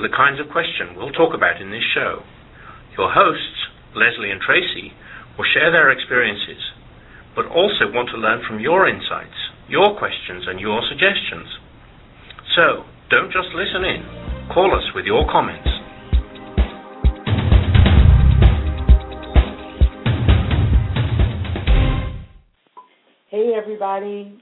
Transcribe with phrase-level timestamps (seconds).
[0.00, 2.24] are the kinds of questions we'll talk about in this show.
[2.96, 4.96] Your hosts, Lesley and Tracy,
[5.36, 6.56] will share their experiences,
[7.36, 9.36] but also want to learn from your insights,
[9.68, 11.48] your questions, and your suggestions.
[12.56, 14.48] So, don't just listen in.
[14.54, 15.68] Call us with your comments.
[23.28, 24.40] Hey, everybody.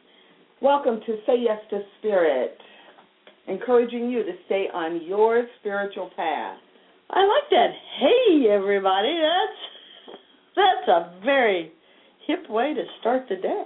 [0.62, 2.58] Welcome to Say Yes to Spirit,
[3.48, 6.58] encouraging you to stay on your spiritual path.
[7.10, 7.70] I like that.
[7.98, 9.16] Hey, everybody.
[9.16, 10.16] That's
[10.56, 11.72] that's a very
[12.26, 13.64] hip way to start the day.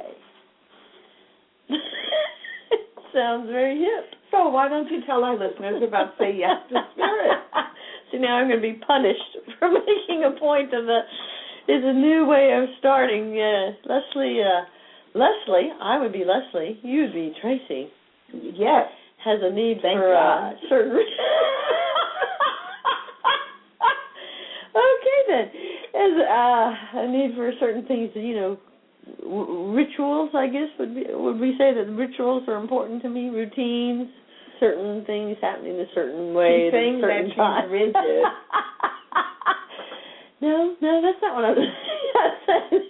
[3.14, 4.14] Sounds very hip.
[4.30, 7.38] So why don't you tell our listeners about Say Yes to Spirit?
[8.12, 11.00] See, now I'm going to be punished for making a point of the.
[11.68, 13.38] It's a new way of starting.
[13.38, 14.64] Uh, Lesley, uh,
[15.14, 16.78] Lesley, I would be Lesley.
[16.82, 17.88] You would be Tracy.
[18.32, 18.88] Yes.
[19.24, 20.52] Has a need Thank for God.
[20.52, 20.92] uh, certain.
[24.74, 25.50] okay then,
[25.94, 28.56] as uh, a need for certain things, you know,
[29.22, 30.30] w- rituals.
[30.34, 33.28] I guess would be would we say that rituals are important to me?
[33.28, 34.08] Routines,
[34.58, 37.70] certain things happening a certain way at a certain that time.
[40.42, 41.68] no, no, that's not what I was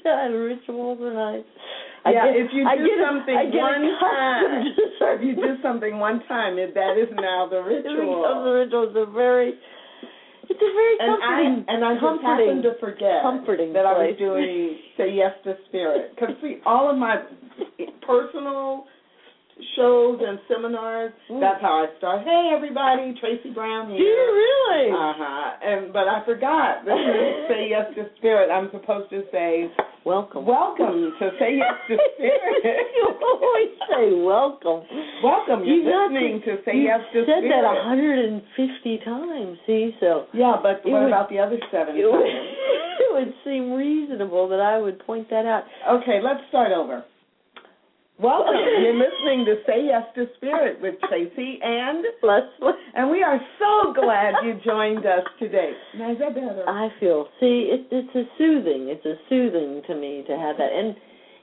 [0.02, 0.32] saying.
[0.32, 1.44] rituals are nice.
[2.04, 5.52] I yeah, get- if you do something one time, accustomed to certain if you do
[5.62, 8.24] something one time, it, that is now the It becomes ritual.
[8.26, 8.82] a ritual.
[8.90, 9.54] It's a very,
[10.50, 13.86] it's a very And I comforting, and I just comforting, happened to forget comforting that
[13.86, 17.22] I was doing say yes to spirit because see all of my
[18.06, 18.84] personal
[19.76, 21.38] shows and seminars Mm.
[21.40, 22.26] that's how I start.
[22.26, 24.02] Hey everybody, Tracy Brown Do here.
[24.10, 24.90] you really?
[24.90, 25.50] Uh huh.
[25.62, 26.84] And but I forgot.
[26.84, 28.50] This is say yes to spirit.
[28.50, 29.70] I'm supposed to say
[30.04, 30.46] welcome.
[30.46, 32.86] welcome to say yes to spirit.
[32.96, 34.82] you always say welcome.
[35.22, 35.64] welcome.
[35.64, 37.42] You're You listening to, say you yes to spirit.
[37.42, 39.58] said that 150 times.
[39.66, 43.72] See, so yeah, but what would- about the other seven it would, it would seem
[43.72, 45.64] reasonable that I would point that out.
[46.00, 47.04] Okay, let's start over.
[48.20, 48.54] Welcome.
[48.82, 52.72] You're listening to Say Yes to Spirit with Tracy and Lesley.
[52.94, 55.72] and we are so glad you joined us today.
[55.96, 56.64] Now is that better?
[56.68, 57.26] I feel.
[57.40, 58.88] See, it, it's a soothing.
[58.88, 60.94] It's a soothing to me to have that, and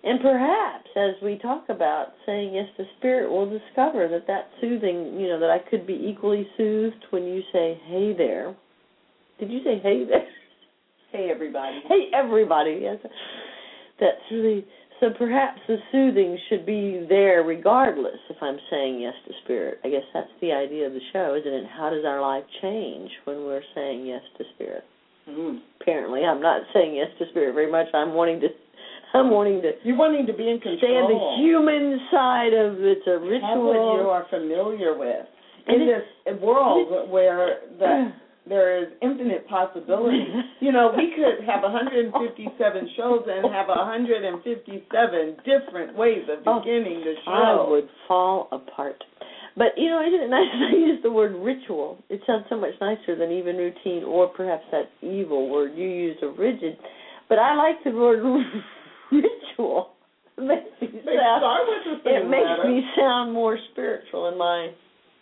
[0.03, 5.19] and perhaps as we talk about saying yes to spirit, we'll discover that that soothing.
[5.19, 8.56] You know, that I could be equally soothed when you say, "Hey there."
[9.40, 10.28] Did you say, "Hey there"?
[11.12, 11.79] hey everybody.
[11.90, 12.79] hey everybody.
[12.84, 12.97] Yes,
[14.00, 14.66] that's really.
[14.99, 19.79] So perhaps the soothing should be there regardless if I'm saying yes to spirit.
[19.85, 21.65] I guess that's the idea of the show, isn't it?
[21.71, 24.83] How does our life change when we're saying yes to spirit?
[25.29, 25.59] Mm.
[25.79, 27.85] apparently I'm not saying yes to spirit very much.
[27.93, 28.47] I'm wanting to
[29.13, 30.77] I'm wanting to You're wanting to be in control.
[30.79, 33.11] stay on the human side of it's a
[33.45, 35.25] Have what you are familiar with.
[35.67, 38.11] And In it- this world where the
[38.49, 40.25] there is infinite possibility.
[40.59, 42.11] You know, we could have 157
[42.97, 47.31] shows and have 157 different ways of Oh, beginning the show.
[47.31, 49.01] I would fall apart.
[49.55, 51.97] But you know, isn't it nice to use the word ritual?
[52.09, 56.21] It sounds so much nicer than even routine or perhaps that evil word you used
[56.23, 56.77] of rigid.
[57.29, 58.19] But I like the word
[59.11, 59.91] ritual.
[60.37, 62.69] It makes me sound start with the it makes letter.
[62.69, 64.71] me sound more spiritual in my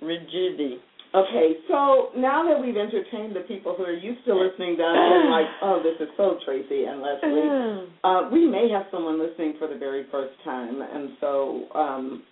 [0.02, 0.78] rigidity.
[1.18, 4.94] Okay, so now that we've entertained the people who are used to listening to us
[4.94, 9.56] and like, oh, this is so Tracy and Lesley, uh, we may have someone listening
[9.58, 12.24] for the very first time, and so um,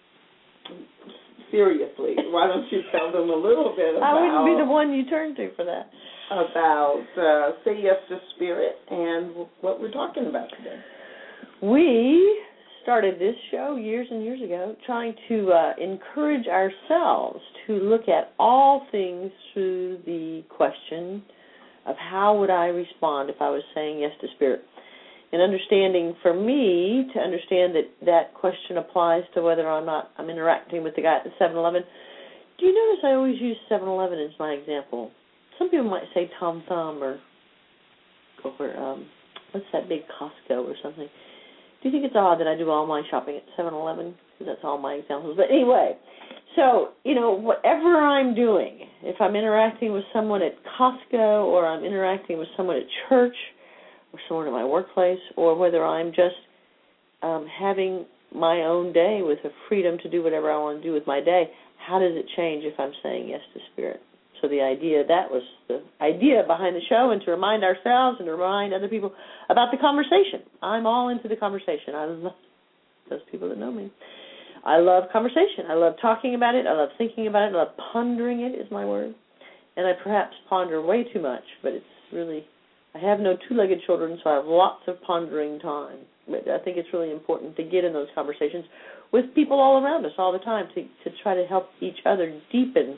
[1.50, 4.94] seriously, why don't you tell them a little bit about I wouldn't be the one
[4.94, 5.90] you turn to for that.
[6.30, 10.80] about uh, say yes to spirit and what we're talking about today.
[11.62, 12.44] We
[12.86, 18.34] started this show years and years ago trying to uh, encourage ourselves to look at
[18.38, 21.24] all things through the question
[21.88, 24.62] of how would I respond if I was saying yes to spirit.
[25.32, 30.30] And understanding for me to understand that that question applies to whether or not I'm
[30.30, 31.82] interacting with the guy at the 7-Eleven.
[32.60, 35.10] Do you notice I always use 7-Eleven as my example?
[35.58, 37.20] Some people might say Tom Thumb or
[38.60, 39.08] or um,
[39.52, 41.08] what's that big Costco or something.
[41.86, 44.16] Do you think it's odd that I do all my shopping at 7-Eleven?
[44.40, 45.38] Because that's all my examples.
[45.38, 45.96] But anyway,
[46.56, 51.84] so you know, whatever I'm doing, if I'm interacting with someone at Costco or I'm
[51.84, 53.36] interacting with someone at church
[54.12, 56.34] or someone at my workplace, or whether I'm just
[57.22, 60.92] um, having my own day with the freedom to do whatever I want to do
[60.92, 61.52] with my day,
[61.86, 64.02] how does it change if I'm saying yes to spirit?
[64.42, 68.28] So the idea that was the idea behind the show, and to remind ourselves and
[68.28, 69.14] to remind other people
[69.50, 70.44] about the conversation.
[70.62, 71.96] I'm all into the conversation.
[71.96, 72.34] I love
[73.10, 73.92] those people that know me.
[74.66, 75.70] I love conversation.
[75.70, 76.66] I love talking about it.
[76.66, 77.56] I love thinking about it.
[77.56, 79.14] I love pondering it is my word.
[79.78, 82.46] And I perhaps ponder way too much, but it's really
[82.96, 85.98] I have no two-legged children, so I have lots of pondering time.
[86.28, 88.64] But I think it's really important to get in those conversations
[89.12, 92.40] with people all around us all the time to to try to help each other
[92.52, 92.98] deepen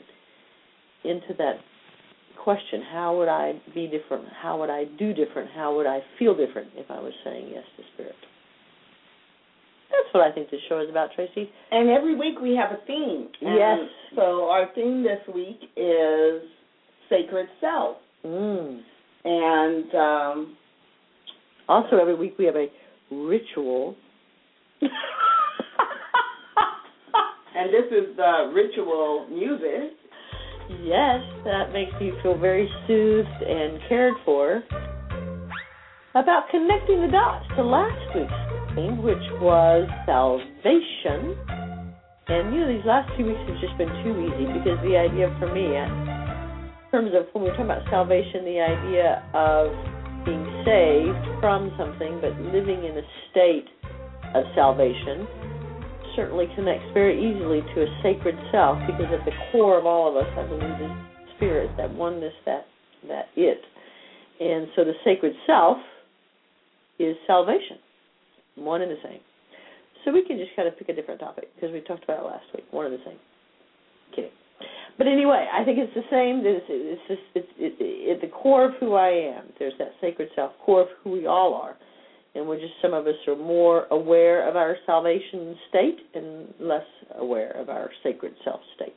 [1.04, 1.60] into that
[2.42, 4.24] question how would I be different?
[4.40, 5.50] How would I do different?
[5.54, 8.14] How would I feel different if I was saying yes to spirit?
[9.90, 11.50] That's what I think this show is about, Tracy.
[11.70, 13.28] And every week we have a theme.
[13.40, 13.78] And yes.
[14.16, 16.42] So our theme this week is
[17.08, 17.96] sacred self.
[18.24, 18.80] Mm.
[19.24, 20.56] And um,
[21.68, 22.66] also every week we have a
[23.10, 23.96] ritual.
[24.82, 24.90] and
[27.70, 29.97] this is the ritual music.
[30.68, 34.62] Yes, that makes you feel very soothed and cared for.
[36.14, 41.36] About connecting the dots to last week's theme, which was salvation.
[42.28, 45.32] And you know, these last two weeks have just been too easy because the idea
[45.40, 45.88] for me, in
[46.92, 49.72] terms of when we're talking about salvation, the idea of
[50.28, 53.72] being saved from something but living in a state
[54.36, 55.24] of salvation
[56.18, 60.16] certainly connects very easily to a sacred self because at the core of all of
[60.16, 60.90] us, I believe, is
[61.36, 62.66] spirit, that oneness, that
[63.06, 63.62] that it.
[64.40, 65.78] And so the sacred self
[66.98, 67.78] is salvation,
[68.56, 69.20] one and the same.
[70.04, 72.26] So we can just kind of pick a different topic because we talked about it
[72.26, 73.18] last week, one and the same.
[74.10, 74.34] Kidding.
[74.98, 76.42] But anyway, I think it's the same.
[76.42, 79.44] It's, it's just it's, it, it, at the core of who I am.
[79.60, 81.76] There's that sacred self, core of who we all are
[82.38, 86.86] and we're just some of us are more aware of our salvation state and less
[87.16, 88.94] aware of our sacred self state.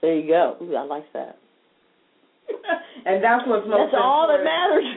[0.00, 0.56] There you go.
[0.62, 1.36] Ooh, I like that.
[3.06, 4.84] and that's what's most That's all that matters.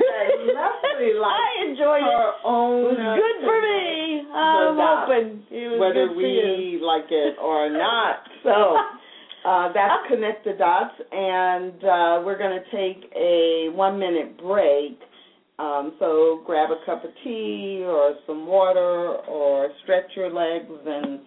[0.53, 2.33] Lesley likes I enjoy it.
[2.45, 2.79] own.
[2.79, 3.83] It was good for me.
[4.33, 8.25] I'm hoping it was whether good we like it or not.
[8.43, 8.77] So
[9.49, 14.97] uh, that's connect the dots, and uh, we're going to take a one minute break.
[15.59, 21.19] Um, so grab a cup of tea or some water or stretch your legs, and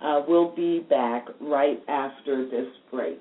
[0.00, 3.20] uh, we'll be back right after this break.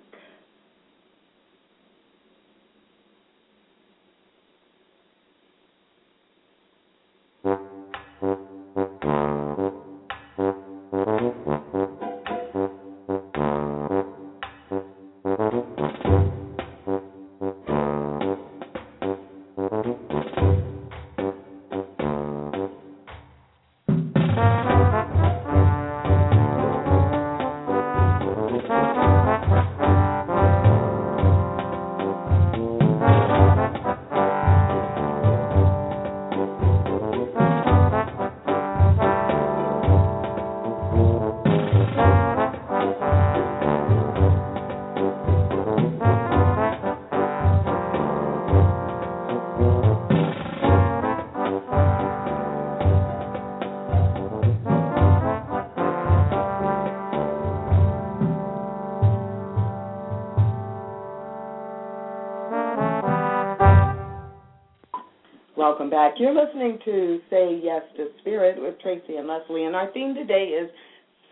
[65.82, 66.14] Welcome back.
[66.20, 70.54] You're listening to Say Yes to Spirit with Tracy and Lesley, and our theme today
[70.54, 70.70] is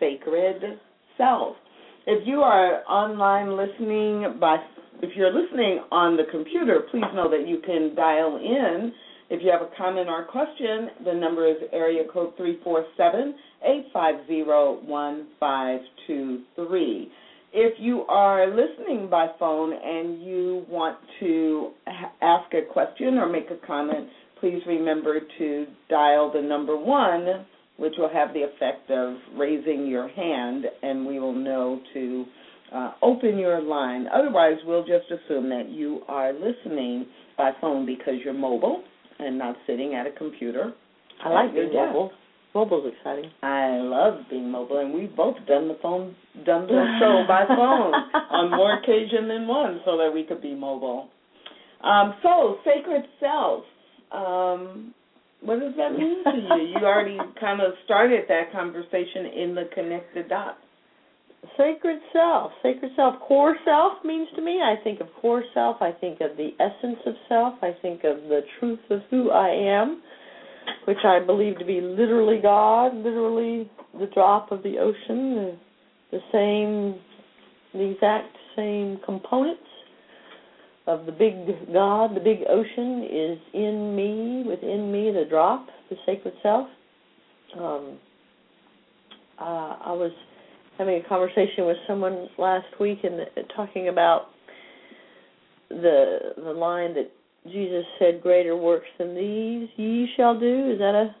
[0.00, 0.60] Sacred
[1.16, 1.54] Self.
[2.04, 4.56] If you are online listening by,
[5.02, 8.92] if you're listening on the computer, please know that you can dial in.
[9.30, 13.36] If you have a comment or question, the number is area code three four seven
[13.64, 15.78] eight five zero one five
[16.08, 17.08] two three.
[17.52, 21.70] If you are listening by phone and you want to
[22.20, 24.08] ask a question or make a comment,
[24.40, 30.08] please remember to dial the number one, which will have the effect of raising your
[30.08, 32.24] hand, and we will know to
[32.74, 34.06] uh, open your line.
[34.12, 37.06] Otherwise, we'll just assume that you are listening
[37.36, 38.82] by phone because you're mobile
[39.18, 40.72] and not sitting at a computer.
[41.24, 42.12] I like being mobile.
[42.54, 43.30] Mobile's exciting.
[43.42, 47.94] I love being mobile, and we've both done the phone, done the show by phone
[47.94, 51.08] on more occasion than one, so that we could be mobile.
[51.82, 53.64] Um, so, sacred self.
[54.12, 54.94] Um,
[55.42, 56.78] what does that mean to you?
[56.78, 60.58] You already kind of started that conversation in the connected dots.
[61.56, 64.60] Sacred self, sacred self, core self means to me.
[64.60, 65.76] I think of core self.
[65.80, 67.54] I think of the essence of self.
[67.62, 70.02] I think of the truth of who I am
[70.86, 75.58] which I believe to be literally God, literally the drop of the ocean, the,
[76.12, 77.00] the same,
[77.72, 79.62] the exact same components
[80.90, 85.96] of the big God, the big ocean, is in me, within me, the drop, the
[86.04, 86.68] sacred self.
[87.58, 87.98] Um,
[89.40, 90.12] uh, I was
[90.78, 93.20] having a conversation with someone last week and
[93.54, 94.26] talking about
[95.68, 97.10] the the line that
[97.46, 101.14] Jesus said, "Greater works than these ye shall do." Is that a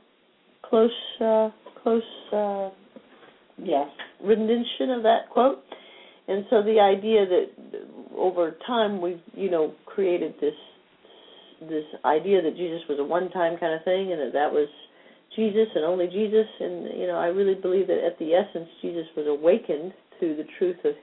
[0.62, 1.50] close uh,
[1.82, 2.70] close uh,
[3.62, 3.88] Yes.
[4.22, 5.62] rendition of that quote?
[6.30, 7.46] And so the idea that
[8.16, 10.54] over time we've you know created this
[11.68, 14.68] this idea that Jesus was a one-time kind of thing, and that that was
[15.36, 16.46] Jesus and only Jesus.
[16.60, 20.44] And you know, I really believe that at the essence, Jesus was awakened to the
[20.58, 20.94] truth of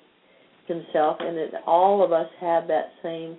[0.67, 3.37] Himself, and that all of us have that same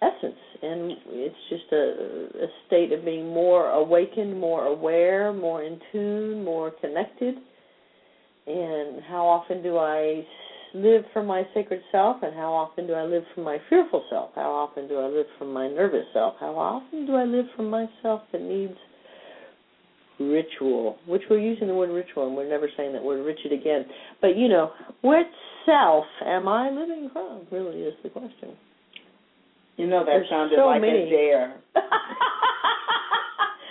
[0.00, 0.38] essence.
[0.62, 6.44] And it's just a, a state of being more awakened, more aware, more in tune,
[6.44, 7.34] more connected.
[8.46, 10.24] And how often do I
[10.74, 14.30] live from my sacred self, and how often do I live from my fearful self?
[14.34, 16.34] How often do I live from my nervous self?
[16.40, 18.74] How often do I live from myself that needs
[20.18, 20.96] ritual?
[21.06, 23.86] Which we're using the word ritual, and we're never saying that word ritual again.
[24.20, 24.70] But you know,
[25.02, 25.26] which
[25.64, 27.46] self am I living from?
[27.50, 28.56] Really is the question.
[29.76, 31.02] You know that There's sounded so like many.
[31.04, 31.60] a dare.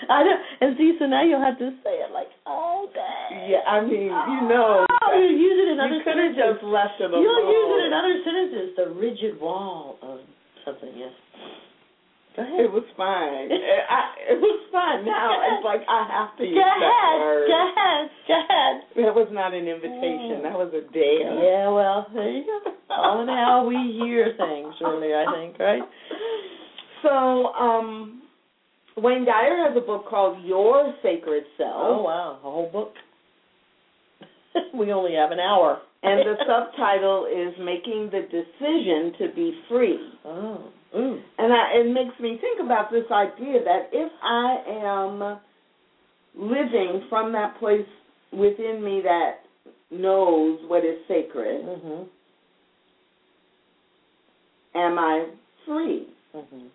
[0.09, 3.51] I know, and see, so now you'll have to say it like oh, all day.
[3.51, 6.57] Yeah, I mean, you oh, know, Oh, you in other you could have sentences.
[6.57, 7.21] just left it alone.
[7.21, 8.67] You'll use it in other sentences.
[8.73, 10.25] The rigid wall of
[10.65, 10.91] something.
[10.97, 11.13] Yes.
[12.35, 12.65] Go ahead.
[12.65, 13.49] It was fine.
[13.49, 13.57] it,
[13.89, 14.01] I,
[14.33, 15.05] it was fine.
[15.05, 17.17] Now it's like I have to use Go that ahead.
[17.21, 17.47] word.
[17.49, 18.03] Go ahead.
[18.29, 18.75] Go ahead.
[19.05, 20.45] That was not an invitation.
[20.45, 21.33] That was a dare.
[21.33, 21.69] Yeah.
[21.73, 22.73] Well, there you go.
[22.93, 25.13] All in how we hear things, really.
[25.13, 25.81] I think, right?
[27.03, 28.21] So, um,
[28.97, 31.73] Wayne Dyer has a book called Your Sacred Self.
[31.77, 32.93] Oh wow, a whole book.
[34.73, 35.81] we only have an hour.
[36.03, 39.99] And the subtitle is Making the Decision to Be Free.
[40.25, 40.69] Oh.
[40.95, 41.19] Ooh.
[41.37, 45.39] And I, it makes me think about this idea that if I am
[46.35, 47.85] living from that place
[48.31, 49.39] within me that
[49.91, 52.07] knows what is sacred, Mhm.
[54.75, 55.25] am I
[55.65, 56.07] free?
[56.35, 56.69] Mhm.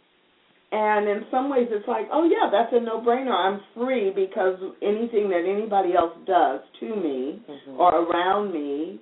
[0.72, 3.30] And in some ways, it's like, oh yeah, that's a no-brainer.
[3.30, 7.78] I'm free because anything that anybody else does to me Mhm.
[7.78, 8.98] or around me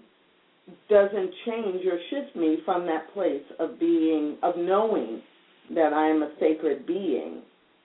[0.89, 5.23] doesn't change or shift me from that place of being, of knowing
[5.71, 7.43] that I am a sacred being,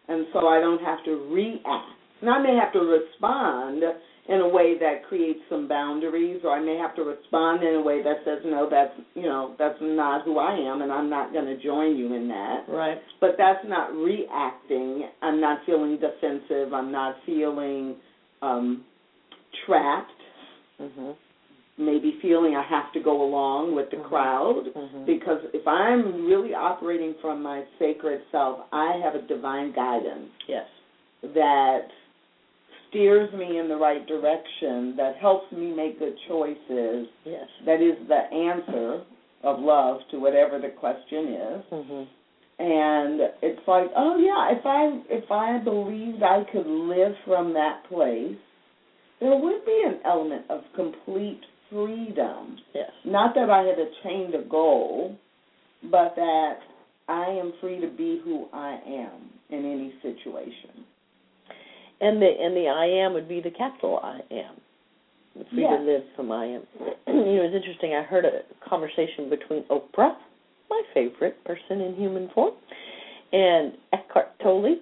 [0.08, 1.92] and so I don't have to react.
[2.22, 3.84] And I may have to respond
[4.27, 7.82] in a way that creates some boundaries, or I may have to respond in a
[7.82, 11.32] way that says, no, that's you know, that's not who I am, and I'm not
[11.32, 12.98] going to join you in that Right.
[13.22, 15.08] but that's not reacting.
[15.22, 16.74] I'm not feeling defensive.
[16.74, 17.96] I'm not feeling
[18.41, 18.84] um,
[19.65, 20.12] trapped.
[20.82, 21.15] Mhm.
[21.77, 24.03] Maybe feeling I have to go along with the Mhm.
[24.10, 24.74] crowd.
[24.74, 25.05] Mhm.
[25.05, 30.67] Because if I'm really operating from my sacred self, I have a divine guidance Yes.
[31.34, 31.89] that
[32.89, 37.48] steers me in the right direction, that helps me make good choices, Yes.
[37.65, 39.04] that is the answer
[39.44, 41.63] of love to whatever the question is.
[41.72, 42.08] Mhm.
[42.58, 47.84] and it's like oh yeah if i if i believed i could live from that
[47.89, 48.38] place
[49.20, 52.92] there would be an element of complete freedom Yes.
[53.04, 55.18] not that i had attained a goal
[55.92, 56.60] but that
[57.10, 60.86] i am free to be who i am in any situation
[62.02, 64.56] And the and the I am would be the capital I am.
[65.52, 65.80] Free Yes.
[65.80, 66.64] to live from I am.
[67.08, 67.94] you know, it's interesting.
[67.94, 70.16] I heard a conversation between Oprah,
[70.70, 72.54] my favorite person in human form,
[73.34, 74.78] and Eckhart Tolle,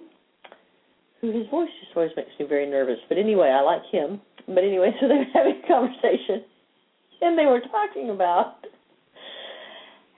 [1.20, 2.98] who his voice just always makes me very nervous.
[3.08, 4.20] But anyway, I like him.
[4.46, 6.44] But anyway, so they were having a conversation,
[7.20, 8.56] and they were talking about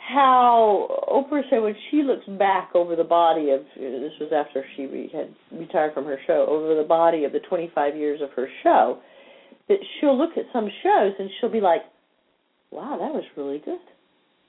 [0.07, 5.11] how Oprah said when she looks back over the body of this was after she
[5.13, 8.99] had retired from her show over the body of the 25 years of her show
[9.69, 11.83] that she'll look at some shows and she'll be like
[12.71, 13.79] wow that was really good.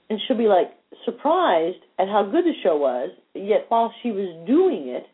[0.09, 0.67] And she'll be like
[1.05, 5.07] surprised at how good the show was yet while she was doing it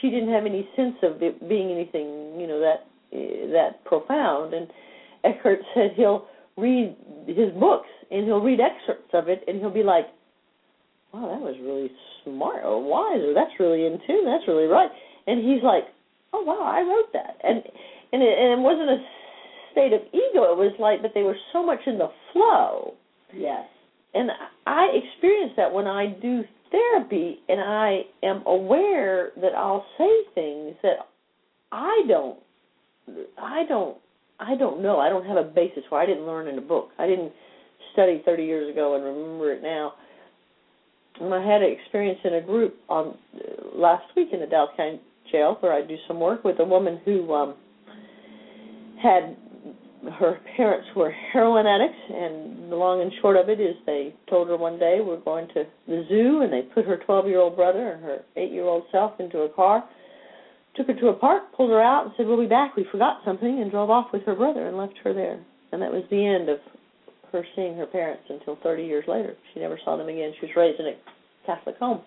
[0.00, 4.54] she didn't have any sense of it being anything you know that eh, that profound.
[4.54, 4.68] And
[5.24, 6.96] Eckhart said he'll read
[7.26, 10.06] his books and he'll read excerpts of it and he'll be like,
[11.12, 11.90] Wow, that was really
[12.24, 12.64] smart.
[12.64, 13.22] Or wise.
[13.22, 14.90] Or that's really in tune, that's really right.
[15.26, 15.84] And he's like,
[16.32, 17.38] Oh wow, I wrote that.
[17.42, 17.62] And
[18.12, 18.98] and it, and it wasn't a
[19.72, 22.94] state of ego, it was like but they were so much in the flow.
[23.32, 23.66] yes.
[24.16, 24.30] And
[24.64, 30.76] I experience that when I do therapy and I am aware that I'll say things
[30.82, 31.08] that
[31.72, 32.38] I don't
[33.38, 33.98] I don't
[34.40, 34.98] I don't know.
[34.98, 36.00] I don't have a basis for.
[36.00, 36.90] I didn't learn in a book.
[36.98, 37.32] I didn't
[37.92, 39.94] study 30 years ago and remember it now.
[41.20, 45.00] I had an experience in a group on uh, last week in the Dallas County
[45.30, 47.54] Jail where I do some work with a woman who um
[49.00, 49.36] had
[50.18, 54.48] her parents were heroin addicts and the long and short of it is they told
[54.48, 57.56] her one day we're going to the zoo and they put her 12 year old
[57.56, 59.84] brother and her 8 year old self into a car
[60.76, 62.76] took her to a park pulled her out and said we'll be back.
[62.76, 65.44] We forgot something and drove off with her brother and left her there.
[65.72, 66.58] And that was the end of
[67.32, 69.34] her seeing her parents until 30 years later.
[69.52, 70.32] She never saw them again.
[70.40, 70.94] She was raised in a
[71.46, 72.00] catholic home.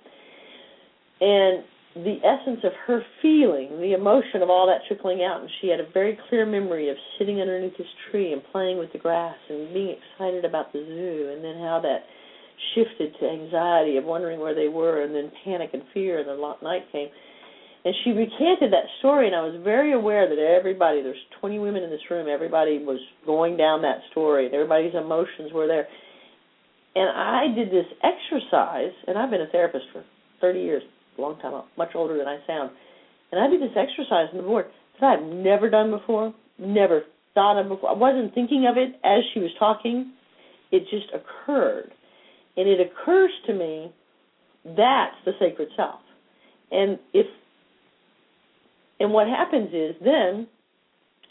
[1.19, 1.63] And
[1.95, 5.79] the essence of her feeling, the emotion of all that trickling out, and she had
[5.79, 9.73] a very clear memory of sitting underneath this tree and playing with the grass and
[9.73, 12.05] being excited about the zoo, and then how that
[12.75, 16.55] shifted to anxiety of wondering where they were, and then panic and fear, and the
[16.61, 17.09] night came.
[17.87, 21.83] And she recanted that story, and I was very aware that everybody, there's 20 women
[21.83, 25.87] in this room, everybody was going down that story, and everybody's emotions were there.
[26.95, 30.03] And I did this exercise, and I've been a therapist for
[30.41, 30.83] 30 years
[31.17, 32.71] a long time, much older than I sound.
[33.31, 34.65] And I did this exercise on the board
[34.99, 37.03] that I've never done before, never
[37.35, 37.91] thought of before.
[37.91, 40.11] I wasn't thinking of it as she was talking.
[40.73, 41.93] It just occurred.
[42.57, 43.93] And it occurs to me
[44.65, 46.01] that's the sacred self.
[46.69, 47.27] And if
[48.99, 50.47] and what happens is then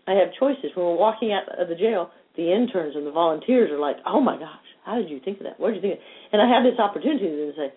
[0.06, 0.70] I have choices.
[0.74, 4.20] When we're walking out of the jail, the interns and the volunteers are like, "Oh
[4.20, 5.58] my gosh, how did you think of that?
[5.58, 6.04] What did you think?" Of?
[6.32, 7.72] And I have this opportunity to say,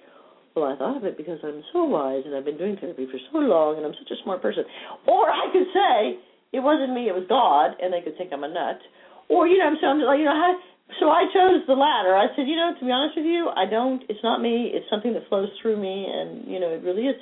[0.55, 3.19] well, I thought of it because I'm so wise and I've been doing therapy for
[3.31, 4.65] so long and I'm such a smart person.
[5.08, 6.19] Or I could say
[6.51, 8.81] it wasn't me, it was God, and they could think I'm a nut.
[9.29, 10.58] Or you know, so I'm like, you know, how,
[10.98, 12.17] so I chose the latter.
[12.17, 14.01] I said, you know, to be honest with you, I don't.
[14.10, 14.74] It's not me.
[14.74, 17.15] It's something that flows through me, and you know, it really is.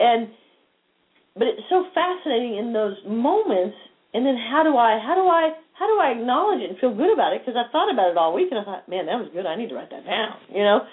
[0.00, 0.32] And
[1.36, 3.76] but it's so fascinating in those moments.
[4.12, 6.92] And then how do I, how do I, how do I acknowledge it and feel
[6.94, 7.46] good about it?
[7.46, 9.46] Because I thought about it all week, and I thought, man, that was good.
[9.46, 10.36] I need to write that down.
[10.50, 10.84] You know.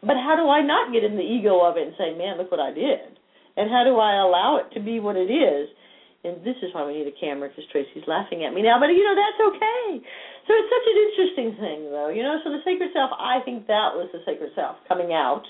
[0.00, 2.50] But how do I not get in the ego of it and say, man, look
[2.50, 3.16] what I did?
[3.56, 5.68] And how do I allow it to be what it is?
[6.24, 8.78] And this is why we need a camera because Tracy's laughing at me now.
[8.80, 10.02] But, you know, that's okay.
[10.46, 12.10] So it's such an interesting thing, though.
[12.10, 15.44] You know, so the sacred self, I think that was the sacred self coming out.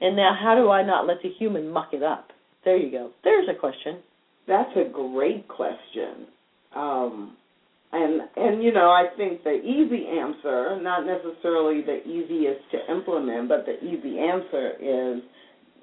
[0.00, 2.32] And now how do I not let the human muck it up?
[2.64, 3.10] There you go.
[3.24, 3.98] There's a question.
[4.46, 6.26] That's a great question.
[6.74, 7.36] Um,
[7.92, 13.48] and and you know, I think the easy answer, not necessarily the easiest to implement,
[13.48, 15.22] but the easy answer is,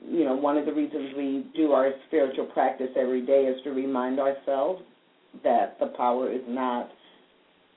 [0.07, 3.71] you know, one of the reasons we do our spiritual practice every day is to
[3.71, 4.81] remind ourselves
[5.43, 6.89] that the power is not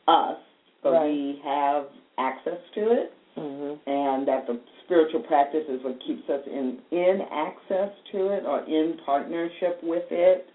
[0.09, 0.39] us,
[0.83, 1.07] but right.
[1.07, 1.85] we have
[2.19, 3.91] access to it, mm-hmm.
[3.91, 8.61] and that the spiritual practice is what keeps us in in access to it or
[8.65, 10.49] in partnership with it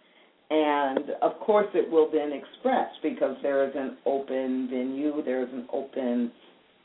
[0.50, 5.50] and of course, it will then express because there is an open venue, there is
[5.52, 6.32] an open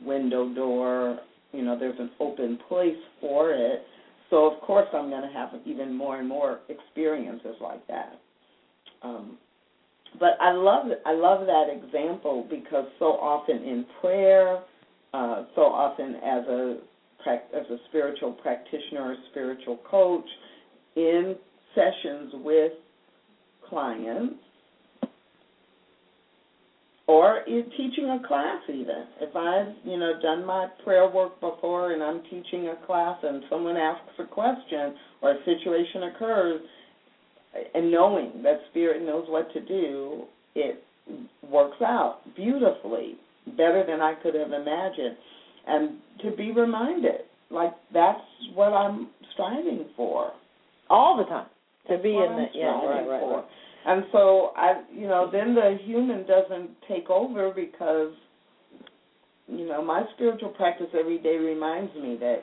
[0.00, 1.20] window door,
[1.52, 3.82] you know, there's an open place for it.
[4.30, 8.18] So of course, I'm going to have even more and more experiences like that.
[9.02, 9.38] Um,
[10.18, 14.60] but I love I love that example because so often in prayer,
[15.12, 16.78] uh, so often as a
[17.26, 20.24] as a spiritual practitioner or spiritual coach,
[20.96, 21.36] in
[21.74, 22.72] sessions with
[23.68, 24.34] clients
[27.06, 29.06] or in teaching a class even.
[29.20, 33.42] If I've, you know, done my prayer work before and I'm teaching a class and
[33.50, 36.60] someone asks a question or a situation occurs
[37.74, 40.82] and knowing that spirit knows what to do, it
[41.50, 43.16] works out beautifully,
[43.56, 45.16] better than I could have imagined.
[45.66, 45.90] And
[46.22, 48.20] to be reminded, like that's
[48.54, 50.32] what I'm striving for.
[50.90, 51.46] All the time.
[51.88, 53.36] To That's be in the yeah, right, right, for.
[53.38, 53.44] right.
[53.84, 58.12] And so I, you know, then the human doesn't take over because,
[59.48, 62.42] you know, my spiritual practice every day reminds me that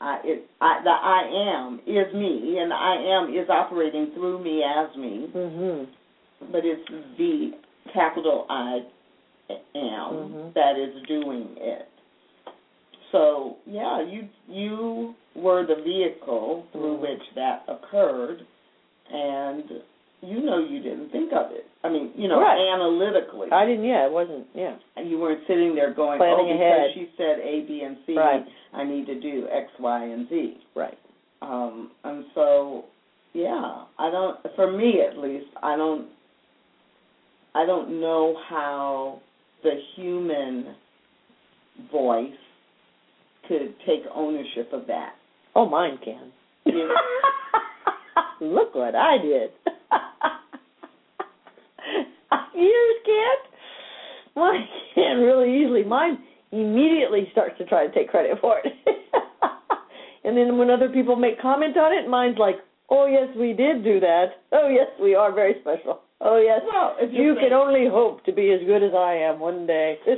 [0.00, 4.62] I, it, I, the I am is me, and I am is operating through me
[4.62, 6.52] as me, Mm-hmm.
[6.52, 7.50] but it's the
[7.92, 8.80] capital I
[9.74, 10.52] am Mhm.
[10.54, 11.88] that is doing it.
[13.12, 17.00] So yeah, you you were the vehicle through Mhm.
[17.00, 18.44] which that occurred,
[19.10, 19.82] and
[20.22, 21.66] you know you didn't think of it.
[21.84, 22.58] I mean, you know, Right.
[22.58, 23.84] analytically, I didn't.
[23.84, 24.46] Yeah, it wasn't.
[24.54, 24.74] Yeah.
[24.96, 26.92] and you weren't sitting there going, Planning "Oh, because ahead.
[26.94, 28.44] she said A, B, and C, Right.
[28.74, 30.98] I need to do X, Y, and Z." Right.
[31.40, 32.84] Um, and so,
[33.32, 34.36] yeah, I don't.
[34.56, 36.08] For me, at least, I don't.
[37.54, 39.20] I don't know how
[39.62, 40.74] the human
[41.90, 42.32] voice
[43.46, 45.14] could take ownership of that.
[45.54, 46.32] Oh, mine can.
[46.64, 46.88] Yeah.
[48.40, 49.50] Look what I did.
[52.54, 53.40] Yours can't.
[54.36, 55.84] Mine can really easily.
[55.84, 56.18] Mine
[56.52, 58.72] immediately starts to try to take credit for it.
[60.28, 62.56] And then when other people make comment on it, mine's like,
[62.90, 64.26] "Oh yes, we did do that.
[64.52, 66.00] Oh yes, we are very special.
[66.20, 69.38] Oh yes, Well, if you can only hope to be as good as I am
[69.38, 69.98] one day."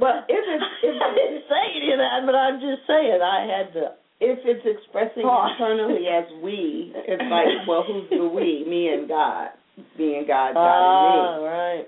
[0.00, 3.46] Well, if it's if I didn't say any of that, but I'm just saying I
[3.46, 3.92] had to.
[4.20, 5.52] if it's expressing Pause.
[5.54, 8.64] internally as we, it's like, well, who's the we?
[8.68, 9.50] Me and God.
[9.98, 11.86] Me and God, God Ah, and right.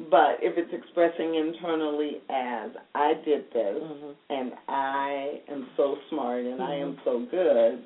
[0.00, 0.08] me.
[0.10, 6.44] But if it's expressing internally as I did this hmm and I am so smart
[6.44, 7.04] and I am Mhm.
[7.04, 7.84] so good,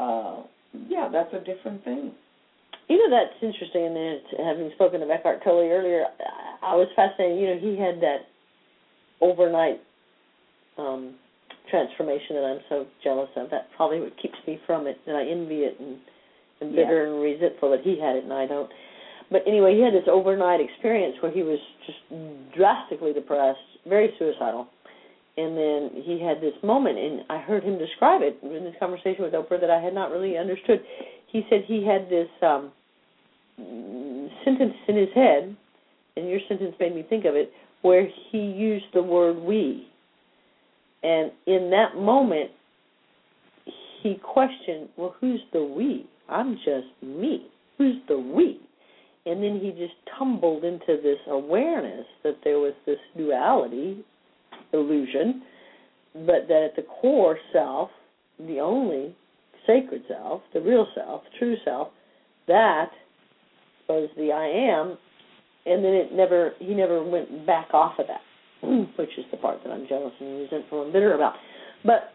[0.00, 0.42] uh,
[0.88, 2.10] yeah, that's a different thing.
[2.88, 3.86] You know that's interesting.
[3.86, 6.04] And then having spoken to Eckhart Tolle earlier,
[6.62, 7.38] I I was fascinated.
[7.38, 8.26] You know, he had that
[9.20, 9.80] overnight
[10.78, 11.14] um
[11.70, 13.48] transformation that I'm so jealous of.
[13.50, 14.96] That's probably what keeps me from it.
[15.06, 15.98] And I envy it and
[16.60, 18.70] and bitter and resentful that he had it and I don't.
[19.30, 21.98] But anyway, he had this overnight experience where he was just
[22.56, 24.66] drastically depressed, very suicidal.
[25.36, 29.22] And then he had this moment, and I heard him describe it in this conversation
[29.22, 30.80] with Oprah that I had not really understood.
[31.30, 32.72] He said he had this um
[34.44, 35.56] sentence in his head,
[36.16, 39.86] and your sentence made me think of it, where he used the word we.
[41.02, 42.50] And in that moment,
[44.02, 46.06] he questioned, well, who's the we?
[46.28, 47.46] I'm just me.
[47.78, 48.60] Who's the we?
[49.26, 54.04] And then he just tumbled into this awareness that there was this duality
[54.72, 55.42] illusion,
[56.14, 57.90] but that at the core self,
[58.38, 59.14] the only
[59.66, 61.88] sacred self, the real self, true self,
[62.46, 62.90] that
[63.88, 64.98] was the I am,
[65.66, 68.20] and then it never he never went back off of that,
[68.98, 71.34] which is the part that I'm jealous and resentful and bitter about.
[71.84, 72.12] But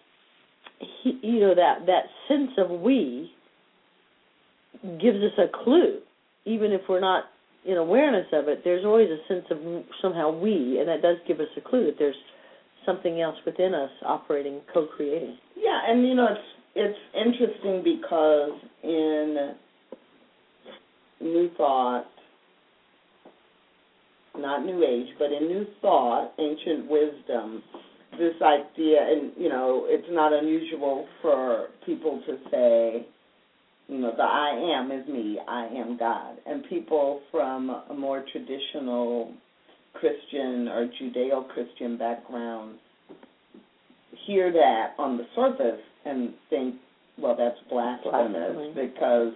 [1.04, 3.32] he, you know that that sense of we
[5.02, 6.00] gives us a clue,
[6.46, 7.26] even if we're not
[7.66, 8.62] in awareness of it.
[8.64, 9.58] There's always a sense of
[10.02, 12.16] somehow we, and that does give us a clue that there's
[12.86, 15.38] something else within us operating, co-creating.
[15.56, 16.42] Yeah, and you know it's
[16.76, 18.52] it's interesting because
[18.84, 19.56] in
[21.22, 22.06] New Thought,
[24.38, 27.64] not New Age, but in New Thought, ancient wisdom,
[28.18, 33.08] this idea, and you know, it's not unusual for people to say,
[33.88, 38.24] you know, the I am is me, I am God, and people from a more
[38.32, 39.34] traditional
[39.94, 42.78] Christian or Judeo-Christian background
[44.26, 46.76] hear that on the surface and think,
[47.18, 48.74] well, that's blasphemous Blasphemy.
[48.76, 49.34] because,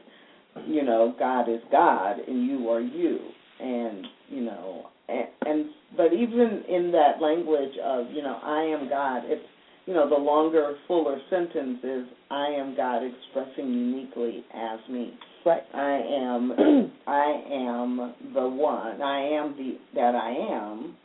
[0.66, 3.20] you know, God is God and you are you.
[3.60, 5.66] And, you know, and, and
[5.96, 9.46] but even in that language of, you know, I am God, it's,
[9.86, 15.18] you know, the longer, fuller sentence is, I am God expressing uniquely as me.
[15.46, 15.64] Right.
[15.74, 16.52] I am
[17.08, 19.02] I am the one.
[19.02, 20.98] I am the that I am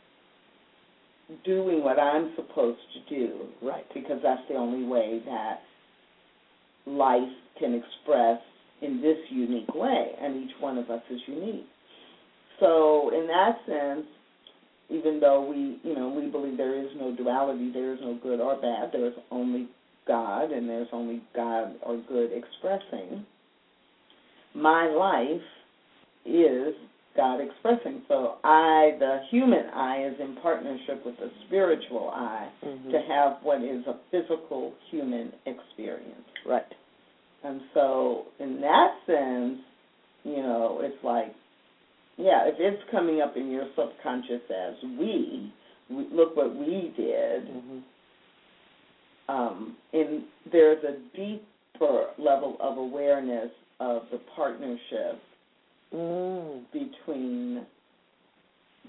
[1.45, 3.45] doing what I'm supposed to do.
[3.61, 3.85] Right.
[3.93, 5.61] Because that's the only way that
[6.85, 7.21] life
[7.57, 8.41] can express
[8.83, 11.65] in this unique way and each one of us is unique.
[12.59, 14.05] So in that sense,
[14.89, 18.39] even though we you know, we believe there is no duality, there is no good
[18.39, 19.67] or bad, there's only
[20.07, 23.25] God and there's only God or good expressing
[24.53, 25.41] my life
[26.25, 26.73] is
[27.15, 28.01] God expressing.
[28.07, 32.91] So I, the human I, is in partnership with the spiritual I Mhm.
[32.91, 36.27] to have what is a physical human experience.
[36.45, 36.65] Right.
[37.43, 39.59] And so, in that sense,
[40.23, 41.33] you know, it's like,
[42.17, 45.51] yeah, if it's coming up in your subconscious as we,
[45.89, 47.79] we look what we did, hmm
[49.29, 55.21] um, and there's a deeper level of awareness of the partnership
[55.93, 56.63] Mm.
[56.73, 57.65] between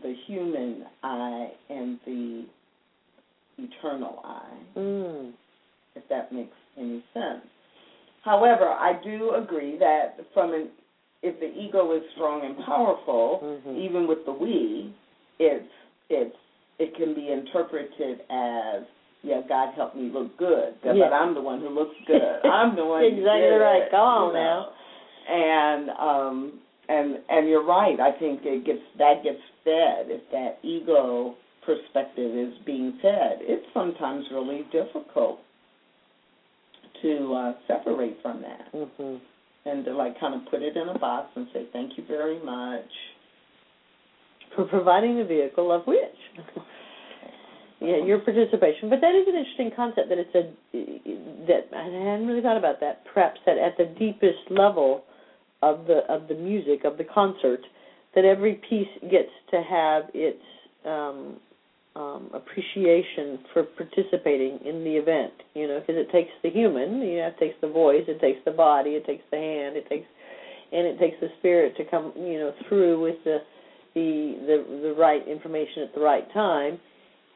[0.02, 2.46] the human I and the
[3.58, 5.32] eternal I, Mm.
[5.94, 7.46] if that makes any sense.
[8.24, 10.68] However, I do agree that from an
[11.22, 13.78] if the ego is strong and powerful, Mhm.
[13.78, 14.92] even with the we,
[15.38, 15.72] it's
[16.10, 16.36] it's
[16.78, 18.82] it can be interpreted as
[19.22, 22.40] yeah, God help me look good, but I'm the one who looks good.
[22.44, 23.90] I'm the one Exactly did right.
[23.90, 24.40] Go on you know.
[24.40, 24.72] now.
[25.28, 26.52] And um
[26.88, 27.98] and and you're right.
[28.00, 33.38] I think it gets that gets fed if that ego perspective is being fed.
[33.40, 35.38] It's sometimes really difficult
[37.04, 39.20] to uh, separate from that Mhm.
[39.66, 42.38] and to like kind of put it in a box and say thank you very
[42.40, 42.90] much.
[44.56, 46.18] For providing the vehicle of which.
[47.80, 48.88] yeah, your participation.
[48.88, 50.52] But that is an interesting concept that it's a
[51.46, 53.04] that I hadn't really thought about that.
[53.12, 55.04] Perhaps that at the deepest level
[55.62, 57.60] of the of the music of the concert,
[58.14, 60.42] that every piece gets to have its
[60.86, 61.36] um
[61.96, 65.32] um, appreciation for participating in the event.
[65.54, 68.40] You know, because it takes the human, you know, it takes the voice, it takes
[68.44, 70.06] the body, it takes the hand, it takes,
[70.72, 73.38] and it takes the spirit to come, you know, through with the
[73.94, 76.78] the the the right information at the right time,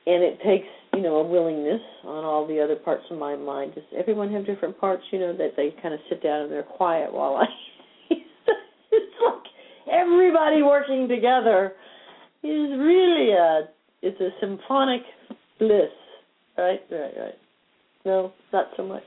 [0.07, 3.75] and it takes you know a willingness on all the other parts of my mind.
[3.75, 5.03] Does everyone have different parts?
[5.13, 7.45] You know that they kind of sit down and they're quiet while I.
[8.11, 9.47] it's like
[9.93, 11.75] everybody working together
[12.43, 13.69] is really a
[14.03, 15.03] it's a symphonic
[15.59, 15.91] bliss,
[16.57, 16.81] right?
[16.91, 17.39] Right, right.
[18.05, 19.03] No, not so much.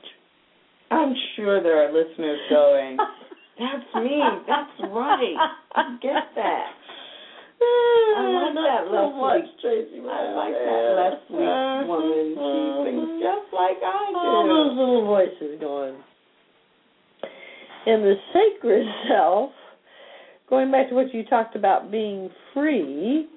[0.90, 2.96] I'm sure there are listeners going,
[3.58, 4.20] "That's me.
[4.46, 5.36] That's right.
[5.74, 6.66] I get that."
[7.62, 10.02] I like that so much, Tracy.
[10.02, 11.46] I like that Lesley
[11.88, 12.34] woman.
[12.34, 14.18] She thinks just like I do.
[14.18, 15.96] All those little voices going.
[17.86, 19.50] And the sacred self,
[20.50, 23.28] going back to what you talked about being free,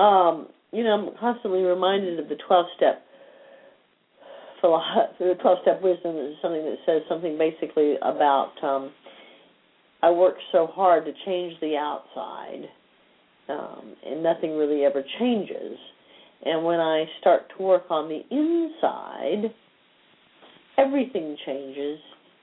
[0.00, 3.04] um, you know, I'm constantly reminded of the 12 step
[4.62, 8.92] the 12 step wisdom is something that says something basically about um,
[10.02, 12.64] I work so hard to change the outside,
[13.48, 15.78] um, and nothing really ever changes.
[16.44, 19.52] And when I start to work on the inside,
[20.78, 21.98] everything changes,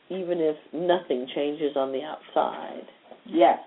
[0.10, 2.84] even if nothing changes on the outside.
[3.26, 3.60] Yes.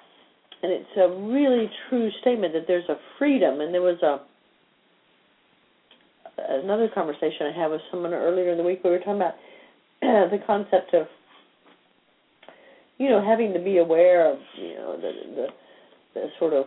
[0.62, 3.60] And it's a really true statement that there's a freedom.
[3.60, 4.20] And there was a
[6.48, 8.80] another conversation I had with someone earlier in the week.
[8.82, 9.34] We were talking about
[10.00, 11.06] the concept of
[12.98, 15.46] you know having to be aware of you know the the,
[16.14, 16.64] the sort of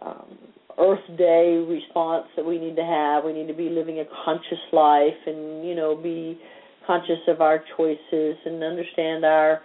[0.00, 0.38] um,
[0.78, 3.24] Earth Day response that we need to have.
[3.24, 6.38] We need to be living a conscious life, and you know, be
[6.86, 9.60] conscious of our choices and understand our,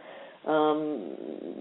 [0.47, 1.15] um,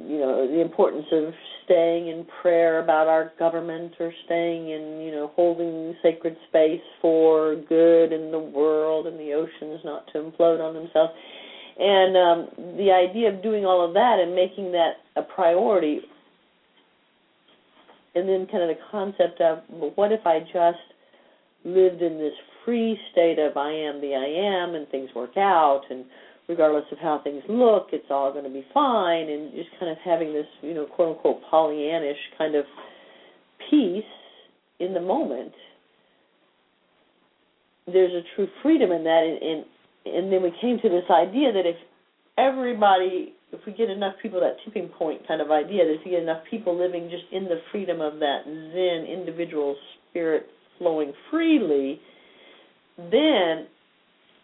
[0.07, 5.11] you know, the importance of staying in prayer about our government or staying in, you
[5.11, 10.61] know, holding sacred space for good in the world and the oceans not to implode
[10.61, 11.13] on themselves.
[11.79, 16.01] And um, the idea of doing all of that and making that a priority
[18.15, 19.59] and then kind of the concept of
[19.97, 20.79] what if I just
[21.65, 22.33] lived in this
[22.65, 26.05] free state of I am the I am and things work out and
[26.49, 29.99] regardless of how things look, it's all going to be fine and just kind of
[30.05, 32.65] having this, you know, quote unquote Pollyannish kind of
[33.71, 34.05] peace
[34.79, 35.53] in the moment.
[37.87, 41.53] There's a true freedom in that and and, and then we came to this idea
[41.53, 41.77] that if
[42.39, 46.13] everybody if we get enough people that tipping point kind of idea that if you
[46.13, 49.77] get enough people living just in the freedom of that zen individual
[50.11, 50.47] spirit
[50.79, 52.01] flowing freely
[52.99, 53.67] then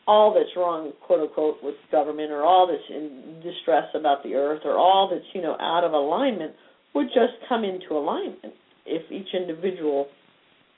[0.06, 4.62] all that's wrong quote unquote with government or all that's in distress about the earth
[4.64, 6.52] or all that's you know out of alignment
[6.94, 10.06] would just come into alignment if each individual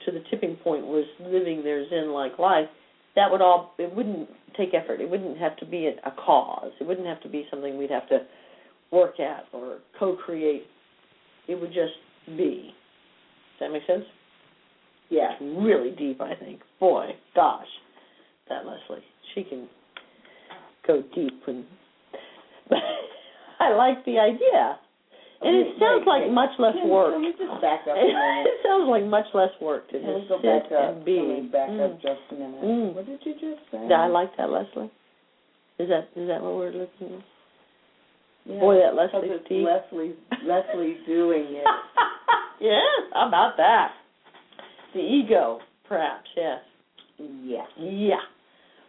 [0.05, 2.69] to the tipping point was living their zen like life
[3.17, 5.01] that would all it wouldn't take effort.
[5.01, 6.73] It wouldn't have to be a, a cause.
[6.81, 8.21] It wouldn't have to be something we'd have to
[8.91, 10.65] work at or co-create.
[11.49, 11.95] It would just
[12.27, 12.73] be.
[13.59, 14.05] Does that make sense?
[15.11, 15.37] Yeah.
[15.41, 16.61] Really deep, I think.
[16.81, 17.67] Boy, gosh,
[18.49, 19.69] that Lesley, she can
[20.87, 21.65] go deep and.
[22.69, 22.79] But
[23.61, 24.79] I like the idea.
[25.43, 27.13] And it sounds like much less work.
[27.13, 30.71] Can we just back up it sounds like much less work to just go sit
[30.71, 30.97] back up?
[30.97, 31.17] and be.
[31.17, 31.85] Can we back Mm.
[31.85, 32.63] up just a minute?
[32.65, 32.95] Mm.
[32.95, 33.85] What did you just say?
[33.91, 34.91] Yeah, I like that, Lesley.
[35.79, 37.25] Is that is that what we're looking at?
[38.47, 38.61] Yeah.
[38.61, 39.67] Boy, that Because Lesley it's Steve.
[39.67, 40.15] Lesley,
[40.47, 41.67] Lesley doing it.
[42.61, 43.91] yes, how about that?
[44.95, 46.61] The ego, perhaps, yes.
[47.19, 47.65] Yeah.
[47.79, 48.21] Yeah.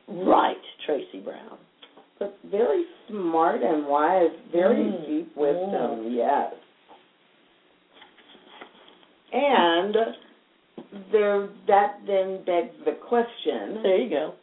[0.08, 1.58] Right, Tracy Brown.
[2.20, 5.06] But very smart and wise, very Mm.
[5.06, 6.54] deep wisdom, yes.
[9.34, 9.96] And
[11.12, 14.34] there that then begs the question There you go.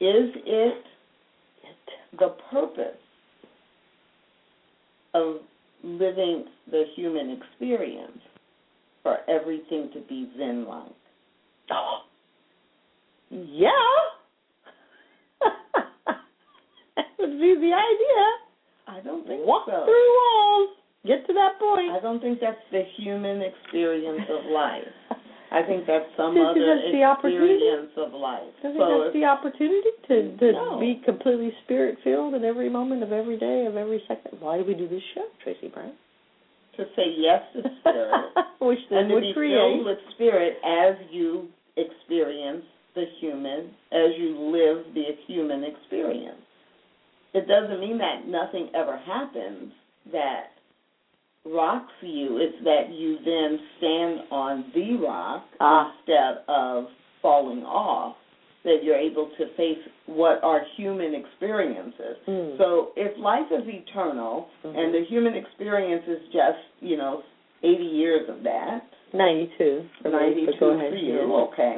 [0.00, 0.84] is it
[2.18, 2.96] the purpose
[5.14, 5.36] of
[5.84, 8.20] living the human experience
[9.02, 10.99] for everything to be Zen like?
[11.70, 11.98] Oh.
[13.30, 13.70] Yeah.
[16.96, 18.22] that would be the idea.
[18.88, 19.84] I don't think Walk so.
[19.84, 20.70] through walls.
[21.06, 21.92] Get to that point.
[21.92, 24.82] I don't think that's the human experience of life.
[25.52, 27.54] I think that's some Think other that's the opportunity?
[27.58, 28.54] experience of life.
[28.62, 30.78] I think so that's the opportunity to to No.
[30.78, 34.38] be completely spirit filled in every moment of every day of every second.
[34.40, 35.92] Why do we do this show, Tracy Brown?
[36.76, 38.30] to say yes to spirit
[38.60, 39.58] Which then and to would be create.
[39.58, 46.40] filled with spirit as you experience the human, as you live the human experience.
[47.32, 49.72] It doesn't mean that nothing ever happens,
[50.12, 50.50] that
[51.44, 55.92] rocks you It's that you then stand on the rock Ah.
[55.98, 56.90] instead of
[57.22, 58.16] falling off.
[58.62, 62.18] That you're able to face what are human experiences.
[62.26, 62.58] Mm.
[62.58, 64.76] So if life is eternal Mhm.
[64.76, 67.22] and the human experience is just, you know,
[67.62, 69.86] 80 years of that, 92.
[70.02, 70.90] for 92 but ahead.
[70.90, 71.76] for you, okay.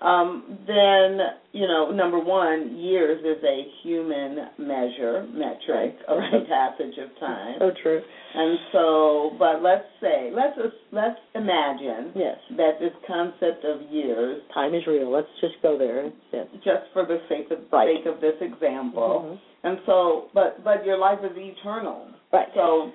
[0.00, 1.18] Um, then,
[1.50, 7.56] you know, number one, years is a human measure, metric of the passage of time.
[7.58, 8.00] So true.
[8.34, 10.56] And so, but let's say, let's
[10.92, 12.36] let's imagine Yes.
[12.56, 15.10] that this concept of years, Time is real.
[15.10, 16.12] Let's just go there.
[16.32, 16.46] Yes.
[16.62, 17.96] just for the sake of Right.
[17.96, 19.38] sake of this example, Mhm.
[19.64, 22.06] and so, but but your life is eternal.
[22.32, 22.46] Right.
[22.54, 22.92] So,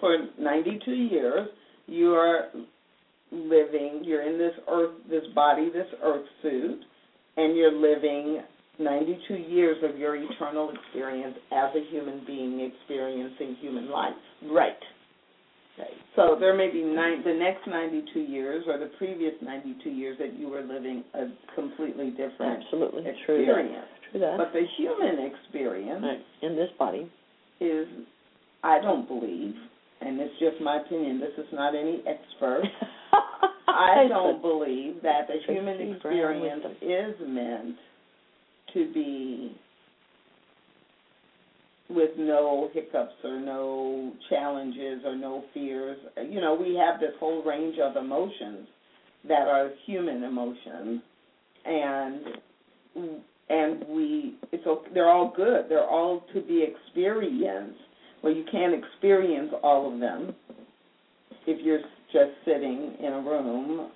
[0.00, 1.48] for 92 years,
[1.88, 2.48] you are
[3.32, 4.02] living.
[4.04, 6.80] You're in this earth, this body, this earth suit,
[7.36, 8.42] and you're living
[8.78, 14.14] 92 years of your eternal experience as a human being experiencing human life.
[14.50, 14.72] Right.
[15.78, 15.90] Okay.
[16.16, 20.38] So there may be nine, the next 92 years or the previous 92 years that
[20.38, 23.44] you were living a completely different Absolutely true.
[23.46, 23.52] That.
[23.52, 23.86] experience.
[24.10, 24.38] True that.
[24.38, 26.48] But the human experience right.
[26.48, 27.10] In this body.
[27.60, 27.86] is,
[28.62, 29.54] I don't believe,
[30.00, 31.20] and it's just my opinion.
[31.20, 32.62] This is not any expert.
[33.68, 37.76] I don't believe that the human experience is meant
[38.74, 39.56] to be
[41.90, 45.98] with no hiccups or no challenges or no fears.
[46.28, 48.66] You know, we have this whole range of emotions
[49.26, 51.02] that are human emotions,
[51.64, 52.20] and
[53.48, 55.66] and we it's they're all good.
[55.68, 57.80] They're all to be experienced.
[58.22, 60.34] Well, you can't experience all of them
[61.46, 61.80] if you're
[62.12, 63.90] just sitting in a room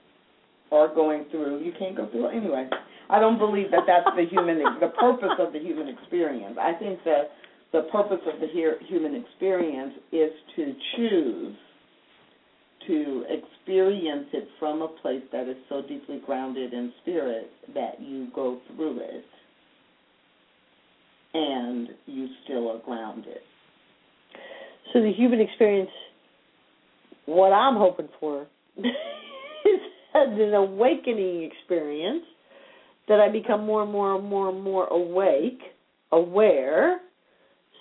[0.70, 1.62] or going through.
[1.62, 2.68] You can't go through anyway.
[3.10, 6.56] I don't believe that that's the human the purpose of the human experience.
[6.60, 7.30] I think that
[7.72, 8.46] the purpose of the
[8.86, 11.56] human experience is to choose
[12.86, 18.28] to experience it from a place that is so deeply grounded in spirit that you
[18.34, 19.24] go through it
[21.34, 23.38] and you still are grounded.
[24.92, 25.90] So the human experience,
[27.26, 28.46] what I'm hoping for,
[28.78, 28.90] is
[30.14, 32.24] an awakening experience
[33.08, 35.60] that I become more and more and more and more awake,
[36.12, 37.00] aware,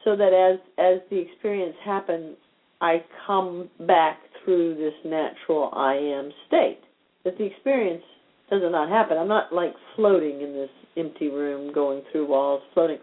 [0.03, 2.37] so that as as the experience happens,
[2.79, 6.79] I come back through this natural I am state.
[7.23, 8.03] That the experience
[8.49, 9.17] does not not happen.
[9.17, 12.97] I'm not like floating in this empty room, going through walls, floating.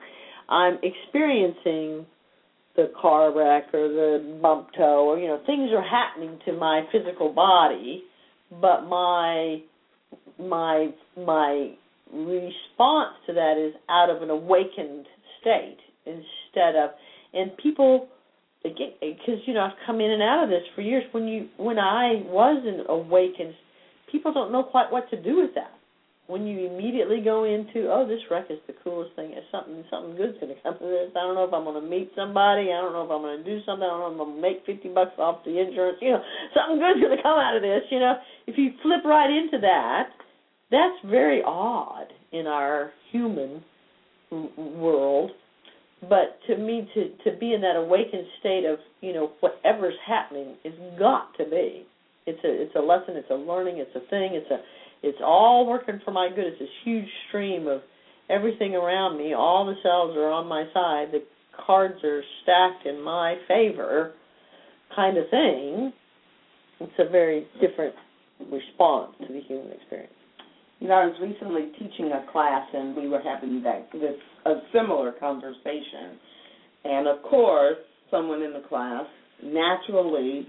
[0.49, 2.07] I'm experiencing
[2.79, 6.87] the car wreck or the bump toe or you know things are happening to my
[6.93, 8.05] physical body
[8.61, 9.61] but my
[10.39, 11.73] my my
[12.13, 15.07] response to that is out of an awakened
[15.41, 16.91] state instead of
[17.35, 18.07] and people
[18.65, 21.03] again because you know I've come in and out of this for years.
[21.11, 23.55] When you when I was an awakened
[24.11, 25.78] people don't know quite what to do with that
[26.29, 30.15] when you immediately go into oh this wreck is the coolest thing it's something something
[30.15, 31.11] good's going to come of this.
[31.17, 33.41] I don't know if i'm going to meet somebody i don't know if i'm going
[33.41, 35.57] to do something i don't know if i'm going to make fifty bucks off the
[35.59, 36.23] insurance you know
[36.55, 38.21] something good's going to come out of this you know.
[38.47, 40.13] If you flip right into that
[40.71, 43.63] that's very odd in our human
[44.31, 45.31] world.
[46.03, 50.57] But to me to to be in that awakened state of you know whatever's happening
[50.65, 51.87] is got to be.
[52.27, 54.59] It's a it's a lesson it's a learning it's a thing it's a
[55.03, 56.47] it's all working for my good.
[56.47, 57.83] It's this huge stream of
[58.29, 59.35] everything around me.
[59.35, 61.09] All the cells are on my side.
[61.13, 61.23] The
[61.67, 64.13] cards are stacked in my favor,
[64.95, 65.93] kind of thing.
[66.81, 67.95] It's a very different
[68.51, 70.13] response to the human experience.
[70.81, 74.15] You know, I was recently teaching a class, and we were having that this
[74.47, 76.19] a similar conversation,
[76.85, 77.79] and of course,
[78.11, 79.05] someone in the class
[79.43, 80.47] naturally,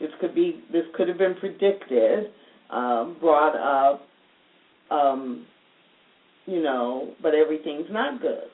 [0.00, 2.30] this could be this could have been predicted,
[2.72, 4.02] um, brought up,
[4.90, 5.46] um,
[6.46, 8.44] you know, but everything's not good.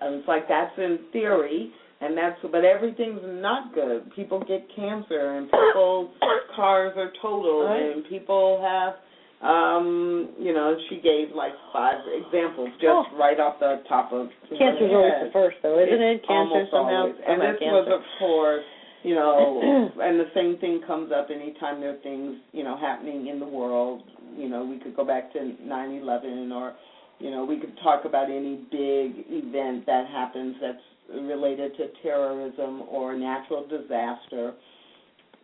[0.00, 1.70] And it's like that's in theory,
[2.00, 4.10] and that's but everything's not good.
[4.14, 6.10] People get cancer, and people's
[6.54, 7.82] cars are totaled, Right.
[7.96, 8.94] and people have
[9.42, 13.04] um, you know, she gave like five examples just Oh.
[13.20, 16.24] right off the top of Cancer's always the first, though, isn't it?
[16.26, 17.12] Cancer somehow.
[17.12, 17.16] always.
[17.20, 17.74] And somehow this cancer.
[17.76, 18.64] was, of course,
[19.02, 23.28] you know, and the same thing comes up anytime there are things, you know, happening
[23.28, 24.02] in the world.
[24.36, 26.74] You know, we could go back to 9/11, or,
[27.18, 32.82] you know, we could talk about any big event that happens that's related to terrorism
[32.82, 34.54] or natural disaster,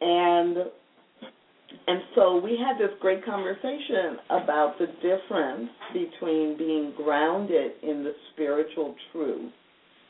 [0.00, 0.56] and
[1.86, 8.12] and so we had this great conversation about the difference between being grounded in the
[8.32, 9.52] spiritual truth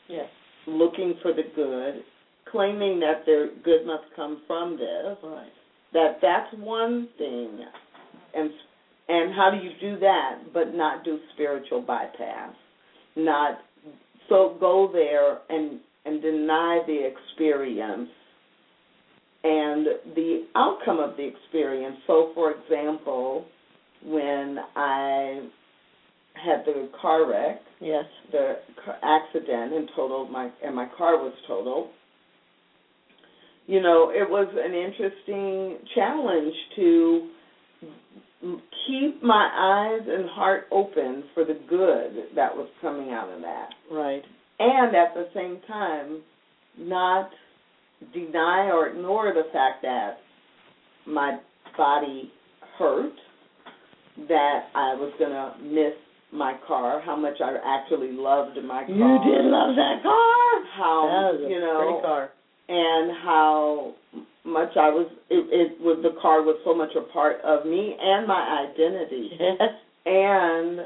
[0.09, 0.27] yes.
[0.67, 2.03] looking for the good
[2.51, 5.17] claiming that their good must come from this.
[5.23, 5.51] Right.
[5.93, 7.59] That that's one thing,
[8.33, 8.49] and
[9.07, 12.53] and how do you do that but not do spiritual bypass?
[13.15, 13.59] Not
[14.29, 18.09] so go there and and deny the experience
[19.43, 19.85] and
[20.15, 21.97] the outcome of the experience.
[22.07, 23.45] So, for example,
[24.05, 25.47] when I
[26.33, 28.05] had the car wreck, Yes.
[28.31, 28.59] the
[29.03, 31.89] accident, and totaled my and my car was totaled.
[33.65, 37.29] You know, it was an interesting challenge to
[38.87, 43.69] keep my eyes and heart open for the good that was coming out of that
[43.89, 44.21] Right.
[44.59, 46.21] and at the same time
[46.77, 47.29] not
[48.13, 50.17] deny or ignore the fact that
[51.05, 51.39] my
[51.77, 52.31] body
[52.77, 53.13] hurt,
[54.27, 55.93] that I was going to miss
[56.33, 58.89] my car, how much I actually loved my car.
[58.89, 60.65] You did love that car.
[60.75, 62.29] How that was a you know pretty car.
[62.69, 63.93] And how
[64.45, 67.95] much I was it, it was the car was so much a part of me
[67.99, 69.59] and my identity Yes.
[70.05, 70.79] and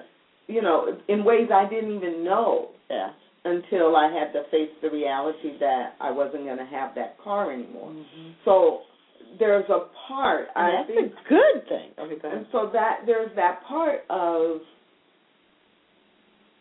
[0.47, 3.11] you know in ways I didn't even know Yes.
[3.45, 7.51] until I had to face the reality that I wasn't going to have that car
[7.51, 7.89] anymore.
[7.91, 8.29] Mm-hmm.
[8.45, 8.81] So
[9.39, 11.89] there's a part I that's think, a good thing.
[11.99, 14.61] Okay, go and so that there's that part of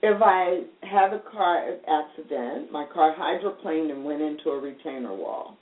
[0.06, 5.56] if I had a car accident, my car hydroplaned and went into a retainer wall.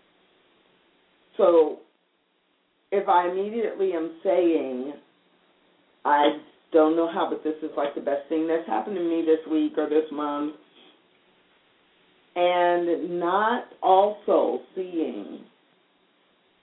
[1.36, 1.78] So
[2.92, 4.92] if I immediately am saying,
[6.05, 6.38] I
[6.72, 9.51] don't know how, but this is like the best thing that's happened to me this
[9.51, 10.55] week or this month,
[12.36, 15.40] and not also seeing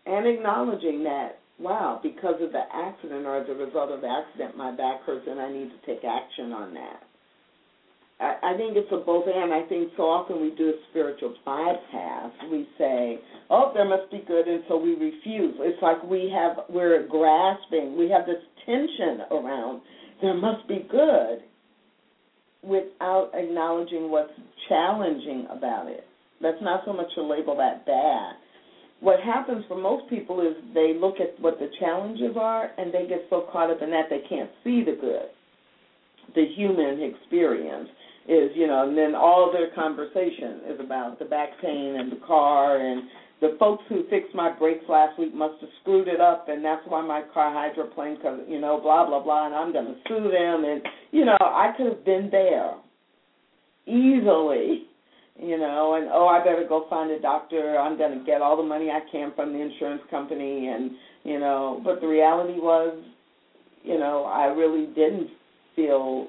[0.06, 4.58] and acknowledging that, wow, because of the accident or as a result of the accident,
[4.58, 7.04] my back hurts and I need to take action on that.
[8.22, 9.52] I, I think it's a both and.
[9.52, 12.32] I think so often we do a spiritual bypass.
[12.52, 13.20] We say,
[13.50, 15.56] oh, there must be good, and so we refuse.
[15.60, 19.82] It's like we have, we're grasping, we have this tension around,
[20.22, 21.40] there must be good,
[22.62, 24.34] without acknowledging what's
[24.70, 26.06] challenging about it.
[26.42, 28.36] That's not so much to label that bad
[29.02, 33.08] what happens for most people is they look at what the challenges are and they
[33.08, 35.26] get so caught up in that they can't see the good.
[36.36, 37.90] The human experience
[38.28, 42.26] is, you know, and then all their conversation is about the back pain and the
[42.26, 43.04] car and
[43.42, 46.84] the folks who fixed my brakes last week must have screwed it up and that's
[46.88, 50.30] why my car hydroplaned because, you know, blah, blah, blah, and I'm going to sue
[50.32, 50.64] them.
[50.66, 52.76] And, you know, I could have been there
[53.88, 54.86] easily
[55.42, 57.78] you know, and oh, I better go find a doctor.
[57.78, 60.92] I'm going to get all the money I can from the insurance company, and
[61.24, 61.82] you know.
[61.84, 63.02] But the reality was,
[63.84, 65.30] you know, I really didn't
[65.76, 66.28] feel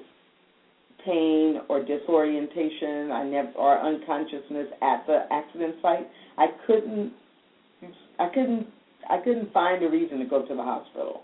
[1.05, 3.11] pain or disorientation.
[3.11, 6.07] I never or unconsciousness at the accident site.
[6.37, 7.13] I couldn't,
[8.19, 8.67] I couldn't,
[9.09, 11.21] I couldn't find a reason to go to the hospital.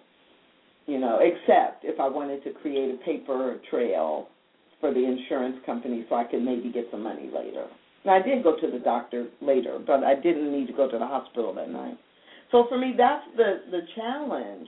[0.86, 4.28] You know, except if I wanted to create a paper trail
[4.80, 7.68] for the insurance company so I could maybe get some money later.
[8.06, 10.98] Now I did go to the doctor later, but I didn't need to go to
[10.98, 11.98] the hospital that night.
[12.52, 14.68] So for me that's the the challenge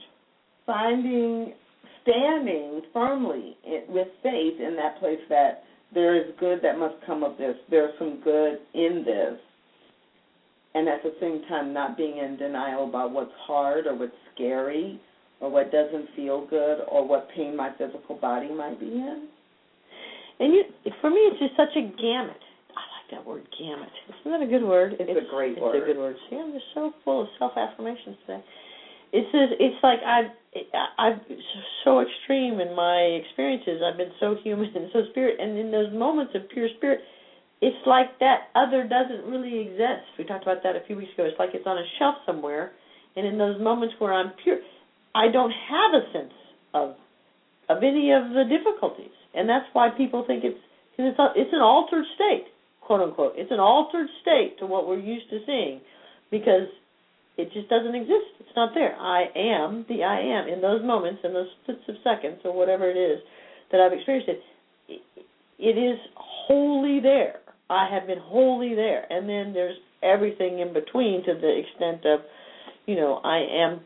[0.66, 1.54] finding
[2.02, 7.22] standing firmly in, with faith in that place that there is good that must come
[7.22, 7.56] of this.
[7.70, 9.38] There's some good in this.
[10.74, 15.00] And at the same time not being in denial about what's hard or what's scary
[15.40, 19.28] or what doesn't feel good or what pain my physical body might be in.
[20.40, 20.64] And you,
[21.00, 22.40] for me, it's just such a gamut.
[22.72, 23.90] I like that word gamut.
[24.20, 24.94] Isn't that a good word?
[24.98, 25.76] It's a great it's word.
[25.76, 26.16] It's a good word.
[26.30, 28.42] See, I'm just so full of self affirmations today.
[29.12, 30.32] It's just, it's like I've
[30.98, 31.20] I've
[31.84, 33.80] so extreme in my experiences.
[33.84, 37.00] I've been so human and so spirit, and in those moments of pure spirit,
[37.60, 40.08] it's like that other doesn't really exist.
[40.18, 41.24] We talked about that a few weeks ago.
[41.24, 42.72] It's like it's on a shelf somewhere,
[43.16, 44.58] and in those moments where I'm pure,
[45.14, 46.34] I don't have a sense
[46.74, 46.96] of
[47.68, 50.58] of any of the difficulties, and that's why people think it's
[50.90, 52.46] because it's a, it's an altered state,
[52.80, 53.34] quote unquote.
[53.36, 55.80] It's an altered state to what we're used to seeing,
[56.30, 56.68] because
[57.36, 58.40] it just doesn't exist.
[58.40, 58.94] It's not there.
[58.96, 62.90] I am the I am in those moments, in those splits of seconds, or whatever
[62.90, 63.20] it is
[63.70, 65.00] that I've experienced it.
[65.58, 67.40] It is wholly there.
[67.70, 72.20] I have been wholly there, and then there's everything in between to the extent of,
[72.86, 73.80] you know, I am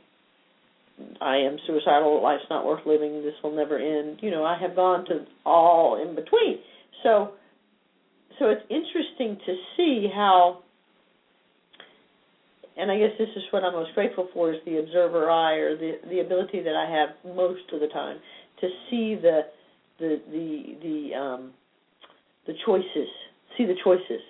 [1.20, 4.18] I am suicidal, life's not worth living, this will never end.
[4.22, 6.58] You know, I have gone to all in between.
[7.02, 7.32] So
[8.38, 10.62] so it's interesting to see how
[12.76, 15.76] and I guess this is what I'm most grateful for is the observer eye or
[15.76, 18.18] the the ability that I have most of the time
[18.60, 19.42] to see the
[19.98, 21.52] the the the um
[22.46, 23.08] the choices,
[23.56, 24.22] see the choices.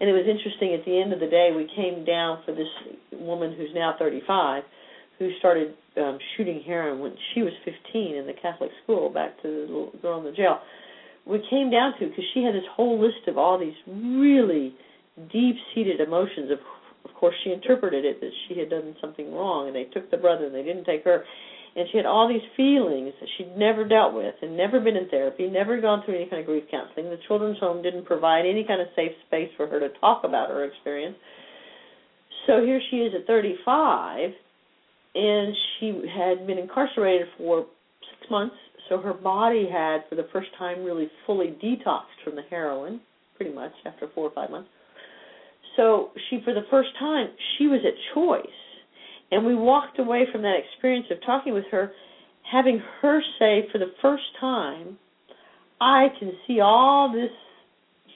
[0.00, 0.74] And it was interesting.
[0.74, 2.70] At the end of the day, we came down for this
[3.12, 4.62] woman who's now 35,
[5.18, 9.10] who started um, shooting heroin when she was 15 in the Catholic school.
[9.10, 10.60] Back to the little girl in the jail.
[11.26, 14.72] We came down to because she had this whole list of all these really
[15.32, 16.52] deep-seated emotions.
[16.52, 16.58] Of,
[17.18, 20.46] course, she interpreted it that she had done something wrong, and they took the brother
[20.46, 21.24] and they didn't take her
[21.78, 25.08] and she had all these feelings that she'd never dealt with and never been in
[25.08, 27.06] therapy, never gone through any kind of grief counseling.
[27.06, 30.50] The children's home didn't provide any kind of safe space for her to talk about
[30.50, 31.16] her experience.
[32.46, 34.30] So here she is at 35,
[35.14, 37.66] and she had been incarcerated for
[38.10, 38.56] six months.
[38.88, 43.00] So her body had, for the first time, really fully detoxed from the heroin,
[43.36, 44.68] pretty much after four or five months.
[45.78, 48.46] So she, for the first time, she was at choice
[49.30, 51.92] and we walked away from that experience of talking with her,
[52.50, 54.98] having her say for the first time,
[55.80, 57.30] I can see all this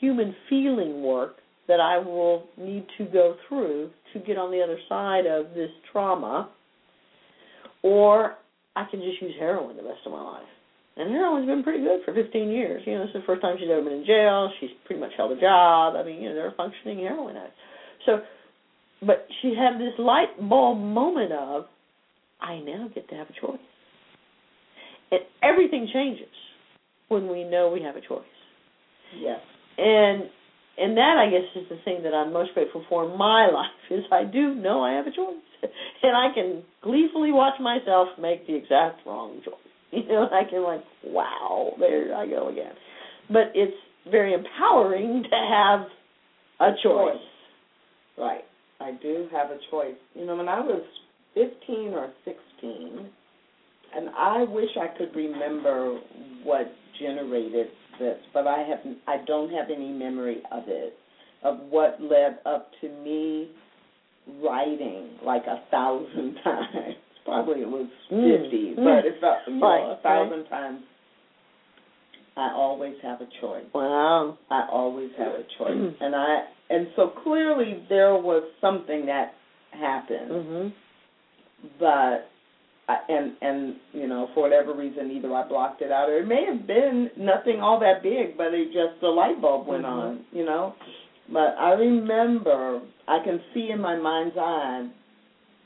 [0.00, 1.36] human feeling work
[1.68, 5.70] that I will need to go through to get on the other side of this
[5.92, 6.50] trauma,
[7.82, 8.34] or
[8.74, 10.42] I can just use heroin the rest of my life.
[10.97, 12.82] And heroin's been pretty good for 15 years.
[12.84, 14.53] You know, it's the first time she's ever been in jail.
[14.61, 15.97] She's pretty much held a job.
[15.97, 17.57] I mean, you know, they're functioning heroin addict.
[18.05, 18.20] So
[19.05, 21.64] but she had this light bulb moment of,
[22.40, 23.61] I now get to have a choice.
[25.11, 26.28] And everything changes
[27.09, 28.22] when we know we have a choice.
[29.18, 29.40] Yes.
[29.76, 30.24] And
[30.78, 33.66] and that I guess is the thing that I'm most grateful for in my life
[33.90, 35.36] is I do know I have a choice.
[36.03, 39.55] And I can gleefully watch myself make the exact wrong choice.
[40.03, 42.72] You know, I can like, wow, there I go again.
[43.28, 43.76] But it's
[44.11, 45.86] very empowering to have
[46.61, 47.20] a choice.
[48.16, 48.45] Right.
[48.80, 49.97] I do have a choice.
[50.14, 50.82] You know, when I was
[51.34, 53.11] 15 or 16,
[53.95, 56.01] and I wish I could remember
[56.43, 57.68] what generated
[57.99, 60.95] this, but I have I don't have any memory of it,
[61.45, 63.51] of what led up to me
[64.43, 66.97] writing like a thousand times.
[67.25, 68.43] Probably it was Mm.
[68.43, 68.85] fifty, Mm.
[68.85, 70.83] but it's a, you know, Right, a thousand times.
[72.37, 73.64] I always have a choice.
[73.75, 74.39] Wow.
[74.51, 75.95] I always have a choice, Mm.
[76.01, 79.35] and I and so clearly there was something that
[79.73, 80.73] happened, Mhm.
[81.79, 82.29] but
[82.89, 86.27] I, and and you know for whatever reason either I blocked it out or it
[86.27, 89.89] may have been nothing all that big, but it just the light bulb went Mhm.
[89.89, 90.75] on, you know.
[91.29, 94.89] But I remember I can see in my mind's eye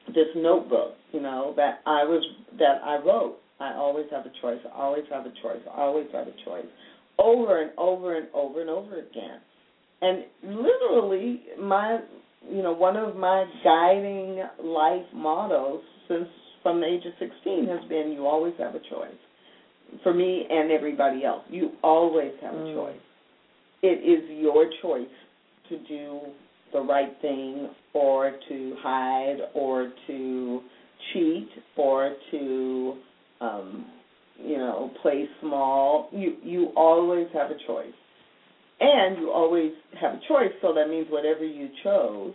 [0.09, 2.25] this notebook, you know, that I was
[2.59, 3.37] that I wrote.
[3.59, 4.61] I always have a choice.
[4.75, 5.63] I always have a choice.
[5.75, 6.67] I always have a choice.
[7.19, 9.41] Over and over and over and over again.
[10.03, 12.01] And literally my
[12.49, 16.29] you know, one of my guiding life mottos since
[16.63, 19.19] from the age of 16 has been you always have a choice.
[20.03, 22.75] For me and everybody else, you always have a Mm.
[22.75, 23.01] choice.
[23.83, 25.09] It is your choice
[25.69, 26.21] to do
[26.73, 30.61] the right thing or to hide or to
[31.13, 32.95] cheat or to
[33.41, 33.87] um
[34.43, 37.87] you know play small you you always have a choice
[38.81, 42.35] and you always have a choice so that means whatever you chose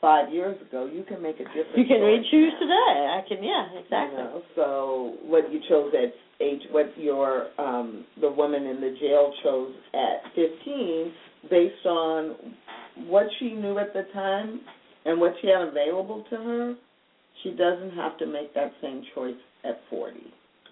[0.00, 2.60] five years ago you can make a different You can re-choose now.
[2.60, 3.08] today.
[3.16, 4.18] I can, yeah, exactly.
[4.18, 6.12] You know, so what you chose at
[6.44, 11.12] age, what your um, the woman in the jail chose at 15,
[11.50, 12.34] based on
[13.08, 14.60] what she knew at the time
[15.04, 16.74] and what she had available to her,
[17.42, 19.34] she doesn't have to make that same choice
[19.64, 20.16] at 40.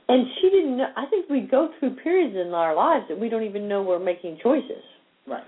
[0.08, 0.88] And she didn't know.
[0.96, 3.98] I think we go through periods in our lives that we don't even know we're
[3.98, 4.82] making choices.
[5.26, 5.44] Right.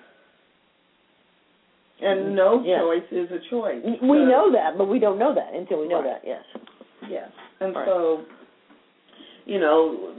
[2.00, 2.80] And no Yeah.
[2.80, 3.82] choice is a choice.
[3.84, 6.22] We So- know that, but we don't know that until we know Right.
[6.22, 6.24] that.
[6.24, 6.44] Yes.
[7.08, 7.30] Yes.
[7.60, 7.86] And Right.
[7.86, 8.24] so,
[9.46, 10.14] you know,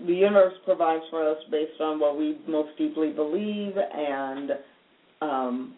[0.00, 4.56] the universe provides for us based on what we most deeply believe and
[5.20, 5.76] um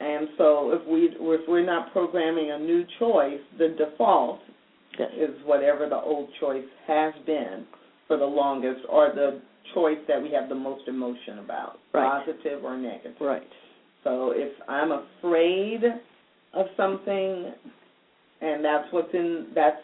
[0.00, 4.40] and so if we if we're not programming a new choice, the default
[4.98, 5.10] Yes.
[5.12, 7.66] is whatever the old choice has been
[8.08, 9.40] for the longest or the
[9.74, 12.24] choice that we have the most emotion about, Right.
[12.24, 13.20] positive or negative.
[13.20, 13.46] Right.
[14.04, 15.84] So if I'm afraid
[16.54, 17.52] of something
[18.40, 19.82] and that's what's in that's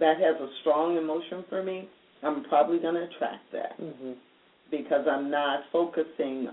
[0.00, 1.88] that has a strong emotion for me,
[2.24, 4.16] I'm probably going to attract that Mhm.
[4.70, 6.48] because I'm not focusing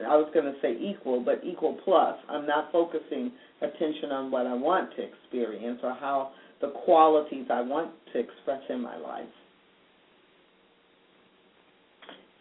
[0.00, 2.16] I was going to say equal, but equal plus.
[2.28, 6.30] I'm not focusing attention on what I want to experience or how
[6.60, 9.26] the qualities I want to express in my life.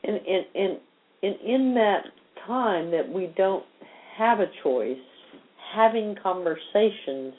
[0.03, 0.77] And in in
[1.23, 2.03] in in that
[2.45, 3.65] time that we don't
[4.17, 4.97] have a choice,
[5.75, 7.33] having conversations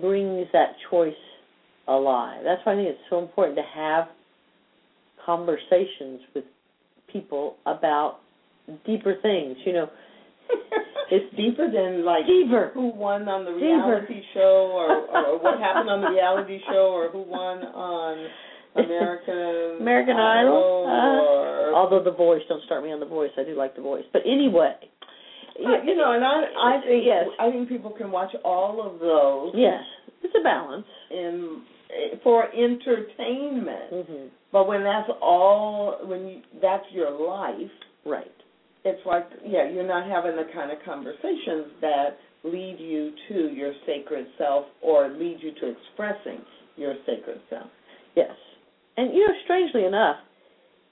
[0.00, 1.12] brings that choice
[1.88, 2.40] alive.
[2.44, 4.06] That's why I think it's so important to have
[5.24, 6.44] conversations with
[7.12, 8.18] people about
[8.84, 9.56] deeper things.
[9.64, 9.88] You know,
[11.10, 12.70] it's deeper than like deeper.
[12.74, 17.08] who won on the reality show, or, or what happened on the reality show, or
[17.10, 18.26] who won on
[18.76, 20.52] American American Idol.
[20.54, 23.30] or Uh, although the voice, don't start me on the voice.
[23.38, 24.74] I do like the voice, but anyway.
[25.58, 26.44] Yeah, you know, and I
[26.76, 27.26] I think Yes.
[27.40, 29.80] I think people can watch all of those Yes,
[30.22, 30.84] it's a balance.
[31.10, 31.62] in
[32.22, 33.90] for entertainment.
[33.90, 37.70] hmm But when that's all, when you, that's your life,
[38.04, 38.35] Right.
[38.86, 43.72] It's like yeah, you're not having the kind of conversations that lead you to your
[43.84, 46.40] sacred self or lead you to expressing
[46.76, 47.66] your sacred self.
[48.14, 48.30] Yes.
[48.96, 50.16] And you know, strangely enough,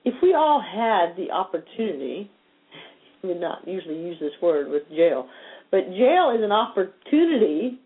[0.05, 2.31] if we all had the opportunity,
[3.23, 5.29] we would not usually use this word with jail,
[5.71, 7.79] but jail is an opportunity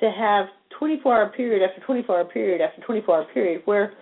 [0.00, 0.46] to have
[0.78, 3.92] 24 hour period after 24 hour period after 24 hour period where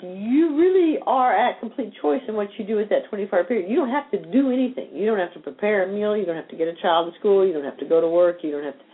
[0.00, 3.70] you really are at complete choice in what you do with that 24 hour period.
[3.70, 4.90] You don't have to do anything.
[4.92, 6.16] You don't have to prepare a meal.
[6.16, 7.46] You don't have to get a child to school.
[7.46, 8.38] You don't have to go to work.
[8.42, 8.84] You don't have to.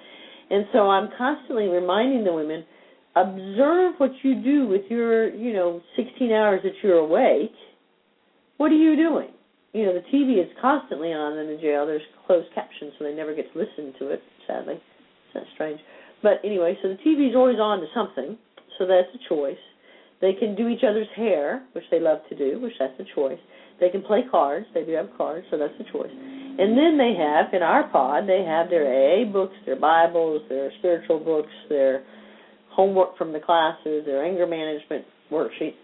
[0.51, 2.65] And so I'm constantly reminding the women
[3.17, 7.53] observe what you do with your, you know, 16 hours that you're awake.
[8.59, 9.29] What are you doing?
[9.73, 11.87] You know, the TV is constantly on in the jail.
[11.87, 14.81] There's closed captions, so they never get to listen to it, sadly.
[15.35, 15.81] That's strange.
[16.23, 18.37] But anyway, so the TV is always on to something,
[18.79, 19.57] so that's a choice.
[20.23, 23.41] They can do each other's hair, which they love to do, which that's a choice.
[23.81, 24.67] They can play cards.
[24.73, 26.13] They do have cards, so that's a choice.
[26.15, 30.71] And then they have, in our pod, they have their AA books, their Bibles, their
[30.79, 32.05] spiritual books, their
[32.71, 35.75] homework from the classes, their anger management worksheet.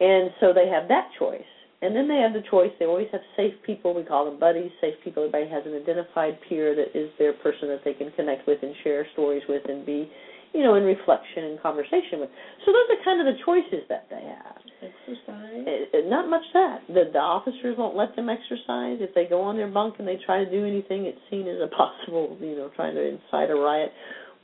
[0.00, 1.46] And so they have that choice.
[1.82, 4.70] And then they have the choice, they always have safe people, we call them buddies,
[4.80, 8.48] safe people, everybody has an identified peer that is their person that they can connect
[8.48, 10.10] with and share stories with and be,
[10.54, 12.30] you know, in reflection and conversation with.
[12.64, 14.62] So those are kind of the choices that they have.
[14.78, 15.90] Exercise.
[16.06, 16.86] Not much that.
[16.86, 19.02] The the officers won't let them exercise.
[19.02, 21.58] If they go on their bunk and they try to do anything, it's seen as
[21.58, 23.90] a possible, you know, trying to incite a riot.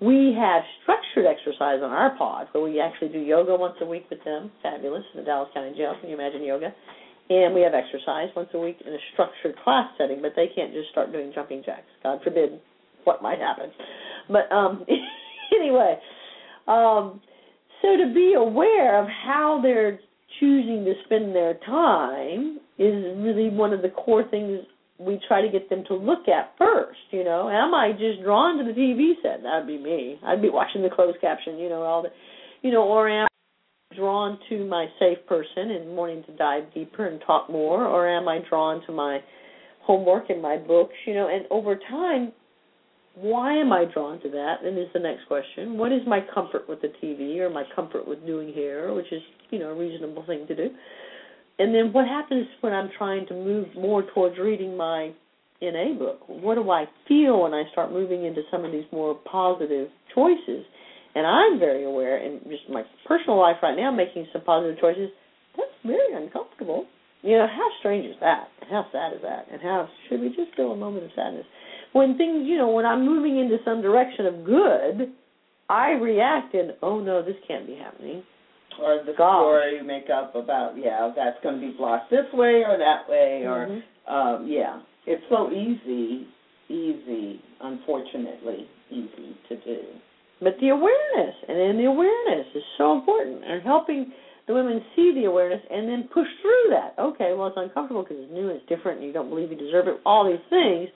[0.03, 4.09] We have structured exercise on our pod where we actually do yoga once a week
[4.11, 4.51] with them.
[4.63, 5.95] Fabulous in the Dallas County Jail.
[6.01, 6.75] Can you imagine yoga?
[7.29, 10.73] And we have exercise once a week in a structured class setting, but they can't
[10.73, 11.87] just start doing jumping jacks.
[12.03, 12.59] God forbid
[13.05, 13.71] what might happen.
[14.27, 14.85] But um
[15.59, 15.99] anyway,
[16.69, 17.21] um
[17.83, 19.99] so to be aware of how they're
[20.39, 24.61] choosing to spend their time is really one of the core things
[24.99, 27.49] we try to get them to look at first, you know.
[27.49, 29.43] Am I just drawn to the TV set?
[29.43, 30.21] That'd be me.
[30.23, 32.11] I'd be watching the closed caption, you know, all the
[32.63, 33.27] you know, or am
[33.91, 38.07] I drawn to my safe person and wanting to dive deeper and talk more, or
[38.09, 39.21] am I drawn to my
[39.83, 42.33] homework and my books, you know, and over time
[43.15, 44.57] why am I drawn to that?
[44.65, 45.77] And is the next question.
[45.77, 49.23] What is my comfort with the TV or my comfort with doing hair, which is,
[49.51, 50.71] you know, a reasonable thing to do?
[51.59, 55.13] And then what happens when I'm trying to move more towards reading my
[55.61, 56.21] NA book?
[56.27, 60.65] What do I feel when I start moving into some of these more positive choices?
[61.15, 65.11] And I'm very aware in just my personal life right now making some positive choices.
[65.57, 66.87] That's very uncomfortable.
[67.23, 68.49] You know, how strange is that?
[68.71, 69.47] How sad is that?
[69.53, 71.45] And how should we just feel a moment of sadness?
[71.93, 75.13] When things, you know, when I'm moving into some direction of good,
[75.69, 78.23] I react and oh no, this can't be happening.
[78.81, 79.43] Or the Gosh.
[79.43, 83.09] story you make up about, yeah, that's going to be blocked this way or that
[83.09, 83.83] way, or Mhm.
[84.07, 86.27] um, yeah, it's so easy,
[86.69, 89.81] easy, unfortunately, easy to do.
[90.41, 94.13] But the awareness, and then the awareness is so important, and helping
[94.47, 96.95] the women see the awareness and then push through that.
[96.99, 99.57] Okay, well, it's uncomfortable because it's new, and it's different, and you don't believe you
[99.57, 100.01] deserve it.
[100.07, 100.89] All these things,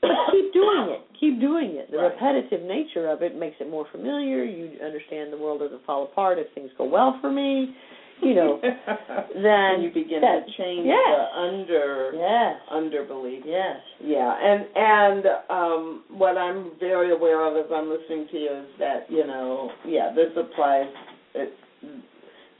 [0.00, 1.00] but keep doing it.
[1.18, 1.90] Keep doing it.
[1.90, 2.12] The Right.
[2.12, 4.44] repetitive nature of it makes it more familiar.
[4.44, 7.74] You understand the world doesn't fall apart if things go well for me.
[8.20, 10.98] You know, then and you begin that- to change yes.
[11.06, 13.42] the under yes, underbelief.
[13.46, 13.76] yes.
[14.02, 18.66] Yeah, and and um, what I'm very aware of as I'm listening to you is
[18.80, 20.88] that you know, yeah, this applies.
[21.34, 21.52] It,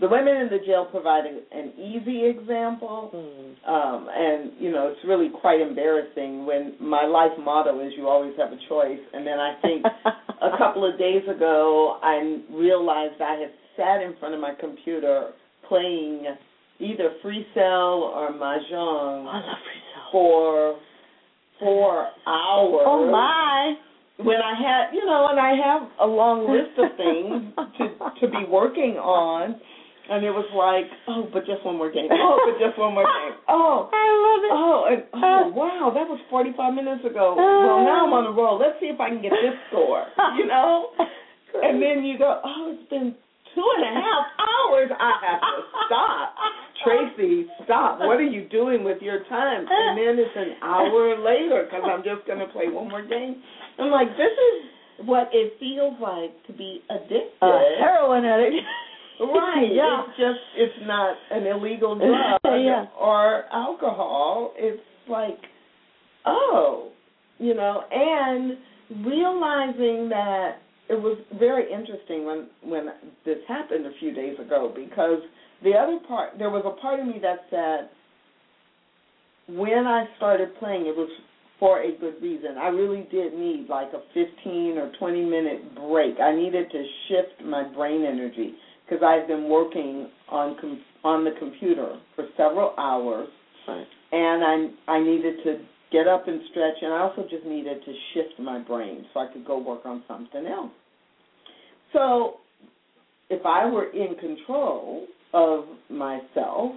[0.00, 3.70] the women in the jail provide an, an easy example, Hmm.
[3.70, 8.34] um, and you know, it's really quite embarrassing when my life motto is "You always
[8.38, 9.84] have a choice," and then I think
[10.42, 15.30] a couple of days ago I realized I had sat in front of my computer
[15.68, 16.26] playing
[16.80, 19.56] either Free Cell or Mahjong I love
[20.12, 20.76] for
[21.58, 22.84] four hours.
[22.86, 23.74] Oh my!
[24.18, 28.32] When I had, you know, and I have a long list of things to to
[28.32, 29.60] be working on,
[30.08, 32.08] and it was like, oh, but just one more game.
[32.18, 33.36] Oh, but just one more game.
[33.48, 34.52] Oh, I love it.
[34.52, 37.32] oh, and oh, uh, wow, that was forty five minutes ago.
[37.32, 38.58] Uh, well, now I'm on a roll.
[38.60, 40.04] Let's see if I can get this score.
[40.38, 40.92] You know,
[41.62, 43.16] and then you go, oh, it's been
[43.54, 44.90] two and a half hours.
[44.92, 46.34] I have to stop.
[46.84, 47.98] Tracy stop.
[47.98, 49.66] What are you doing with your time?
[49.66, 53.42] And then it's an hour later because I'm just going to play one more game.
[53.80, 57.42] I'm like, this is what it feels like to be addicted.
[57.42, 58.62] A heroin addict.
[59.20, 59.70] Right.
[59.72, 60.02] yeah.
[60.08, 62.86] It's just it's not an illegal drug Yeah.
[62.98, 64.52] or alcohol.
[64.56, 65.38] It's like,
[66.26, 66.90] oh,
[67.38, 68.58] you know, and
[69.06, 70.58] realizing that
[70.88, 72.86] it was very interesting when when
[73.24, 75.20] this happened a few days ago because
[75.62, 77.90] the other part there was a part of me that said
[79.48, 81.10] when I started playing it was
[81.58, 82.56] for a good reason.
[82.56, 86.20] I really did need like a 15 or 20 minute break.
[86.20, 88.54] I needed to shift my brain energy
[88.88, 93.28] because I've been working on com- on the computer for several hours
[93.66, 93.86] Right.
[94.12, 95.58] and I I needed to
[95.90, 99.32] get up and stretch, and I also just needed to shift my brain so I
[99.32, 100.70] could go work on something else.
[101.92, 102.34] So,
[103.30, 106.72] if I were in control of myself,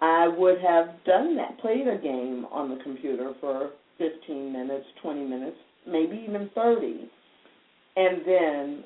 [0.00, 5.24] I would have done that, played a game on the computer for 15 minutes, 20
[5.26, 7.10] minutes, maybe even 30,
[7.96, 8.84] and then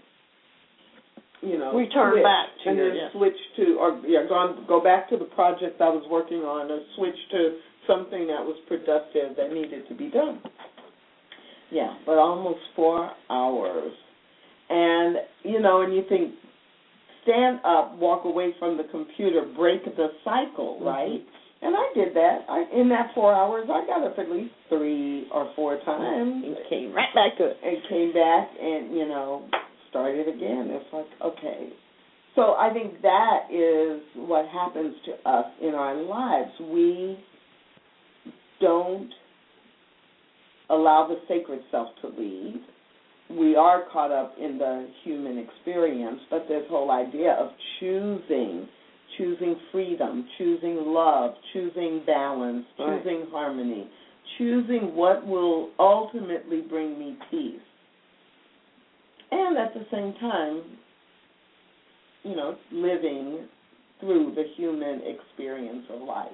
[1.43, 3.11] you know, Return switch, back to and your- then yeah.
[3.13, 6.81] switch to or yeah, go go back to the project I was working on, or
[6.97, 10.41] switch to something that was productive that needed to be done.
[11.71, 13.93] Yeah, but almost four hours,
[14.71, 16.35] and you know, and you think,
[17.25, 20.87] stand up, walk away from the computer, break the cycle, Mhm.
[20.87, 21.23] right?
[21.63, 22.45] And I did that.
[22.49, 26.57] I, in that four hours, I got up at least three or four times And
[26.69, 29.43] came right back and came back and you know
[29.93, 30.69] started again.
[30.71, 31.69] It's like okay.
[32.35, 36.51] So I think that is what happens to us in our lives.
[36.61, 37.19] We
[38.61, 39.11] don't
[40.71, 42.63] allow the sacred self to lead.
[43.31, 48.67] We are caught up in the human experience, but this whole idea of choosing,
[49.19, 53.03] choosing freedom, choosing love, choosing balance, Right.
[53.03, 53.89] choosing harmony,
[54.39, 57.61] choosing what will ultimately bring me peace.
[59.33, 60.63] And at the same time,
[62.23, 63.49] you know, living
[64.01, 66.29] through the human experience of life.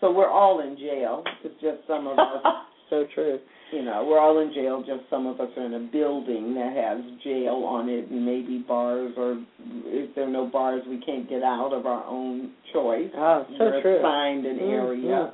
[0.00, 1.24] So we're all in jail.
[1.44, 2.42] It's just some of us,
[2.90, 3.38] so true.
[3.72, 4.80] you know, we're all in jail.
[4.86, 8.58] Just some of us are in a building that has jail on it, and maybe
[8.66, 9.42] bars, or
[9.86, 13.10] if there are no bars, we can't get out of our own choice.
[13.16, 13.98] Oh, so we're true.
[13.98, 15.32] assigned an Mm, area,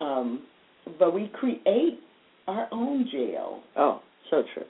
[0.00, 0.42] um,
[0.98, 2.00] but we create
[2.48, 3.60] our own jail.
[3.76, 4.00] Oh,
[4.30, 4.64] so true.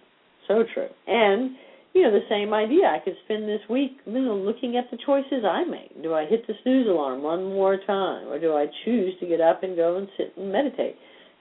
[0.49, 0.89] So true.
[1.07, 1.57] And,
[1.93, 2.87] you know, the same idea.
[2.87, 6.03] I could spend this week, you know, looking at the choices I make.
[6.03, 8.29] Do I hit the snooze alarm one more time?
[8.29, 10.97] Or do I choose to get up and go and sit and meditate?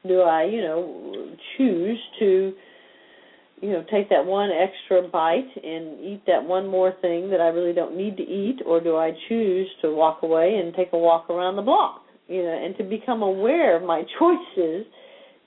[0.08, 2.54] Do I, you know, choose to,
[3.62, 7.48] you know, take that one extra bite and eat that one more thing that I
[7.48, 8.60] really don't need to eat?
[8.66, 12.04] Or do I choose to walk away and take a walk around the block?
[12.28, 14.86] You know, and to become aware of my choices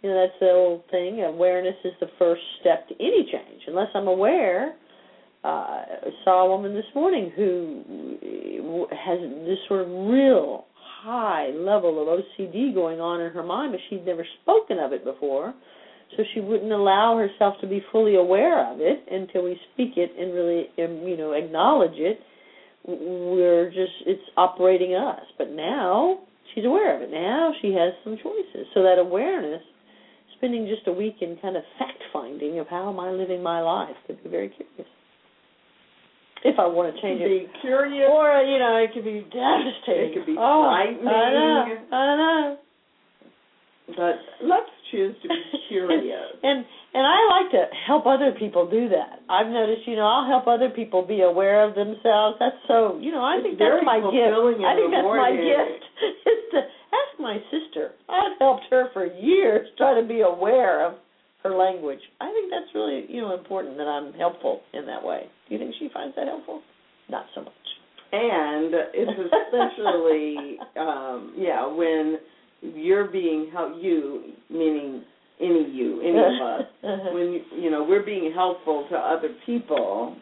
[0.02, 1.22] you know that's the old thing.
[1.22, 3.62] Awareness is the first step to any change.
[3.66, 4.74] Unless i'm aware
[5.44, 10.66] uh I saw a woman this morning who has this sort of real
[11.02, 15.04] high level of ocd going on in her mind but she'd never spoken of it
[15.04, 15.54] before.
[16.16, 20.10] So she wouldn't allow herself to be fully aware of it until we speak it
[20.18, 22.20] and really um, you know acknowledge it.
[22.86, 25.20] We're just it's operating us.
[25.36, 26.20] But now
[26.54, 27.10] she's aware of it.
[27.10, 28.66] Now she has some choices.
[28.74, 29.62] So that awareness
[30.38, 33.60] spending just a week in kind of fact finding of how am I living my
[33.60, 34.88] life could be very curious.
[36.44, 37.26] If I want to change it.
[37.26, 38.06] Be curious.
[38.14, 40.10] Or, you know, it could be devastating.
[40.10, 41.08] It could be oh, frightening.
[41.10, 41.96] I know.
[41.96, 42.58] I know.
[43.88, 46.38] But let's choose to be curious.
[46.42, 46.64] and
[46.94, 49.20] and I like to help other people do that.
[49.28, 52.36] I've noticed, you know, I'll help other people be aware of themselves.
[52.40, 54.32] That's so, you know, I It's think that's my gift.
[54.32, 55.84] I think that's my gift
[56.32, 56.60] is to
[57.20, 57.92] my sister.
[58.08, 60.94] I've helped her for years try to be aware of
[61.42, 62.00] her language.
[62.20, 65.22] I think that's really, you know, important that I'm helpful in that way.
[65.48, 66.62] Do you think she finds that helpful?
[67.08, 67.52] Not so much.
[68.10, 72.18] And it's essentially, um, yeah, when
[72.60, 75.04] you're being helped, you, meaning
[75.40, 76.66] any you, any of us,
[77.12, 80.16] when, you, you know, we're being helpful to other people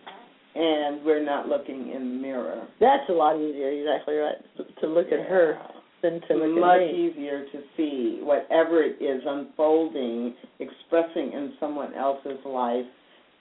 [0.54, 2.66] and we're not looking in the mirror.
[2.80, 4.36] That's a lot easier, exactly right.
[4.80, 5.58] To look at her
[6.06, 11.94] than to look much at easier to see whatever it is unfolding, expressing in someone
[11.94, 12.86] else's life.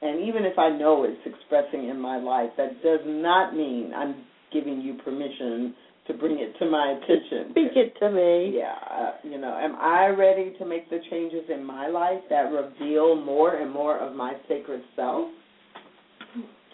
[0.02, 4.16] And even if I know it's expressing in my life, that does not mean I'm
[4.52, 5.74] giving you permission
[6.08, 7.52] to bring it to my attention.
[7.52, 8.58] Speak it to me.
[8.58, 12.52] Yeah, uh, you know, am I ready to make the changes in my life that
[12.52, 15.30] reveal more and more of my sacred self?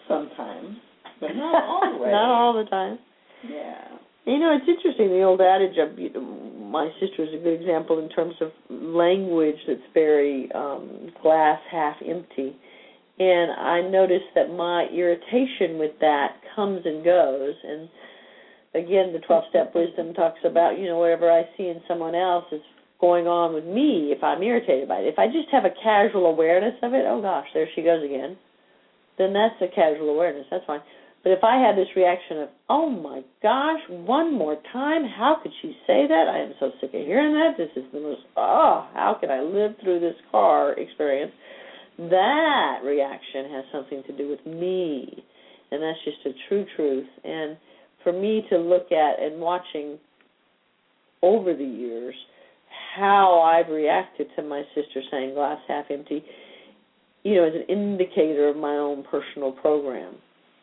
[0.08, 0.76] Sometimes,
[1.20, 2.12] but not always.
[2.12, 2.98] Not all the time.
[3.48, 3.98] Yeah.
[4.24, 5.08] You know, it's interesting.
[5.08, 6.20] The old adage of you know,
[6.70, 11.96] my sister is a good example in terms of language that's very um, glass half
[12.06, 12.56] empty.
[13.18, 17.54] And I notice that my irritation with that comes and goes.
[17.62, 17.88] And
[18.74, 22.46] again, the 12 step wisdom talks about, you know, whatever I see in someone else
[22.52, 22.62] is
[23.00, 25.08] going on with me if I'm irritated by it.
[25.10, 28.38] If I just have a casual awareness of it, oh gosh, there she goes again,
[29.18, 30.46] then that's a casual awareness.
[30.50, 30.80] That's fine.
[31.22, 35.52] But if I had this reaction of, oh my gosh, one more time, how could
[35.62, 36.26] she say that?
[36.28, 37.54] I am so sick of hearing that.
[37.56, 41.32] This is the most, oh, how can I live through this car experience?
[41.96, 45.24] That reaction has something to do with me.
[45.70, 47.06] And that's just a true truth.
[47.22, 47.56] And
[48.02, 49.98] for me to look at and watching
[51.22, 52.16] over the years
[52.96, 56.24] how I've reacted to my sister saying glass half empty,
[57.22, 60.16] you know, is an indicator of my own personal program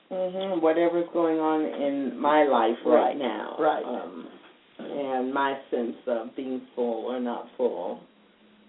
[0.09, 3.17] hmm Whatever's going on in my life right, Right.
[3.17, 3.55] now.
[3.59, 3.83] Right.
[3.85, 4.27] Um,
[4.79, 8.01] and my sense of being full or not full.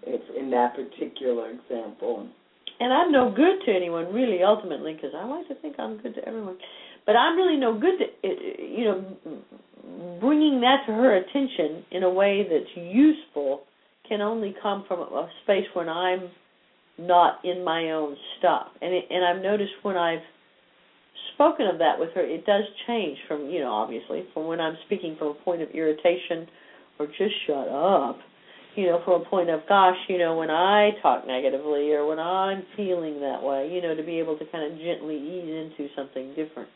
[0.03, 2.27] If in that particular example.
[2.79, 6.15] and I'm no good to anyone really ultimately because I like to think I'm good
[6.15, 6.57] to everyone,
[7.05, 12.01] but I'm really no good to uh, you know bringing that to her attention in
[12.03, 13.61] a way that's useful
[14.09, 16.31] can only come from a space when I'm
[16.97, 20.23] not in my own stuff, and it, and I've noticed when I've
[21.33, 24.77] spoken of that with her, it does change from you know obviously from when I'm
[24.85, 26.47] speaking from a point of irritation
[26.99, 28.19] or just shut up
[28.75, 32.19] you know, from a point of, gosh, you know, when I talk negatively or when
[32.19, 35.89] I'm feeling that way, you know, to be able to kind of gently ease into
[35.95, 36.69] something different.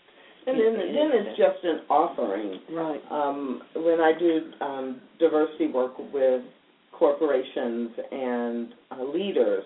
[0.47, 2.59] And then, then it's just an offering.
[2.71, 3.01] Right.
[3.09, 6.43] Um, when I do um, diversity work with
[6.91, 9.63] corporations and uh, leaders,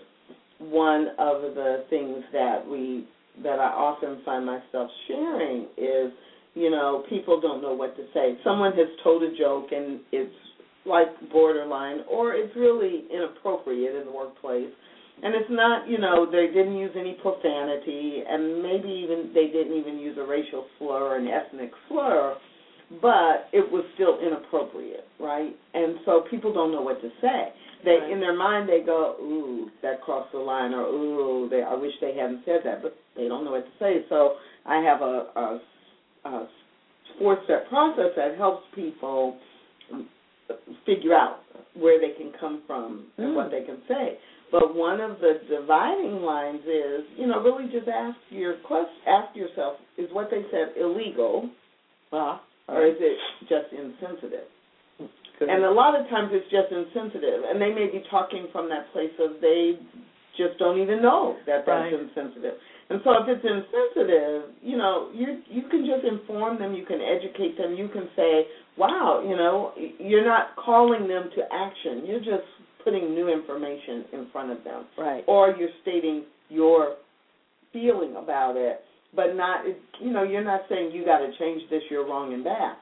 [0.59, 3.07] one of the things that we
[3.43, 6.11] that I often find myself sharing is,
[6.55, 8.37] you know, people don't know what to say.
[8.43, 10.33] Someone has told a joke and it's
[10.85, 14.71] like borderline, or it's really inappropriate in the workplace.
[15.21, 19.77] And it's not, you know, they didn't use any profanity, and maybe even they didn't
[19.77, 22.37] even use a racial slur, or an ethnic slur,
[23.01, 25.53] but it was still inappropriate, right?
[25.73, 27.51] And so people don't know what to say.
[27.83, 28.11] They, Right.
[28.11, 31.93] in their mind, they go, "Ooh, that crossed the line," or "Ooh, they, I wish
[32.01, 34.03] they hadn't said that," but they don't know what to say.
[34.09, 35.61] So I have a, a,
[36.25, 36.47] a
[37.17, 39.37] four-step process that helps people
[40.85, 41.39] figure out
[41.75, 43.35] where they can come from and Mm.
[43.35, 44.17] what they can say.
[44.51, 49.35] But one of the dividing lines is, you know, really just ask your quest, ask
[49.35, 51.49] yourself, is what they said illegal,
[52.11, 53.17] Ah, or is it
[53.47, 54.47] just insensitive?
[55.47, 58.91] And a lot of times it's just insensitive, and they may be talking from that
[58.91, 59.79] place of they
[60.35, 61.93] just don't even know that that's Right.
[61.93, 62.55] insensitive.
[62.89, 67.01] And so if it's insensitive, you know, you you can just inform them, you can
[67.01, 72.05] educate them, you can say, "Wow, you know, you're not calling them to action.
[72.05, 72.47] You're just
[72.83, 75.23] putting new information in front of them." right.
[75.27, 76.95] Or you're stating your
[77.71, 78.83] feeling about it,
[79.13, 79.65] but not
[79.99, 82.77] you know, you're not saying you got to change this, you're wrong in that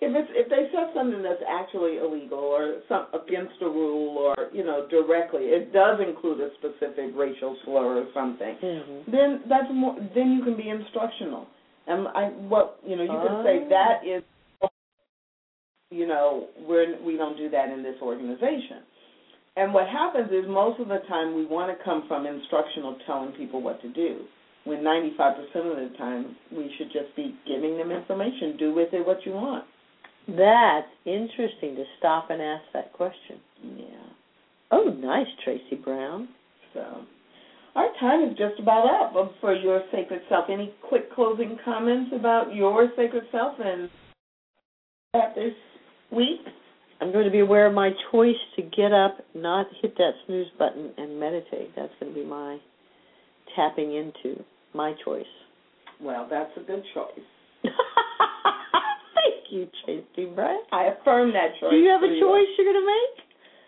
[0.00, 4.36] if it's if they said something that's actually illegal or some against a rule or
[4.52, 9.66] you know directly it does include a specific racial slur or something hmm then that's
[9.72, 11.46] more then you can be instructional.
[11.86, 13.68] And i what you know you can say Oh.
[13.70, 14.22] that is
[15.90, 18.86] you know we're we don't do that in this organization.
[19.56, 23.32] And what happens is most of the time we want to come from instructional telling
[23.32, 24.20] people what to do
[24.62, 29.04] when 95% of the time we should just be giving them information do with it
[29.04, 29.64] what you want
[30.28, 33.40] That's interesting to stop and ask that question.
[33.76, 33.84] yeah
[34.70, 36.28] Oh, nice, Tracy Brown.
[36.74, 36.84] So,
[37.74, 40.46] our time is just about up for your sacred self.
[40.50, 43.88] Any quick closing comments about your sacred self and
[45.14, 45.54] at this
[46.12, 46.40] week?
[47.00, 50.48] I'm going to be aware of my choice to get up, not hit that snooze
[50.58, 51.74] button, and meditate.
[51.76, 52.58] That's going to be my
[53.56, 54.42] tapping into
[54.74, 55.24] my choice.
[56.00, 57.24] Well, that's a good choice.
[59.50, 60.58] You, Tracy Brown.
[60.72, 61.70] I affirm that choice.
[61.70, 63.14] Do you have a choice you're going to make?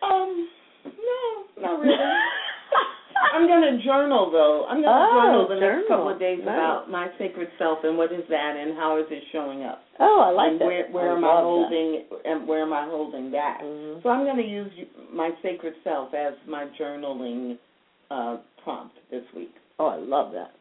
[0.03, 0.49] Um,
[0.85, 1.97] no, not really.
[3.35, 4.65] I'm going to journal though.
[4.67, 6.49] I'm going to Oh, journal the next couple of days Nice.
[6.49, 9.83] about my sacred self and what is that and how is it showing up.
[10.01, 10.65] oh, I like and that.
[10.65, 11.43] where where I am I love that.
[11.45, 13.63] holding and where am I holding back?
[13.63, 14.03] Mhm.
[14.03, 14.71] So I'm going to use
[15.13, 17.59] my sacred self as my journaling
[18.11, 19.55] uh, prompt this week.
[19.79, 20.53] Oh, I love that.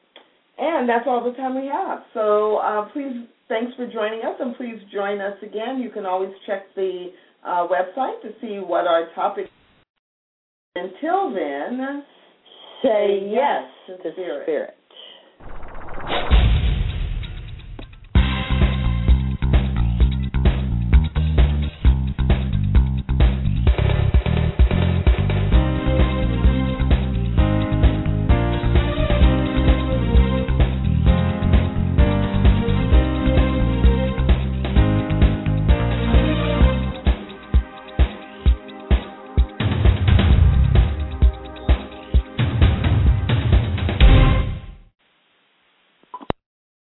[0.60, 2.00] And that's all the time we have.
[2.14, 5.80] So uh, please, thanks for joining us, and please join us again.
[5.80, 7.08] You can always check the
[7.46, 9.46] uh, website to see what our topic.
[9.46, 9.52] is.
[10.76, 12.04] Until then,
[12.84, 14.44] Say yes to spirit.
[14.46, 14.76] spirit.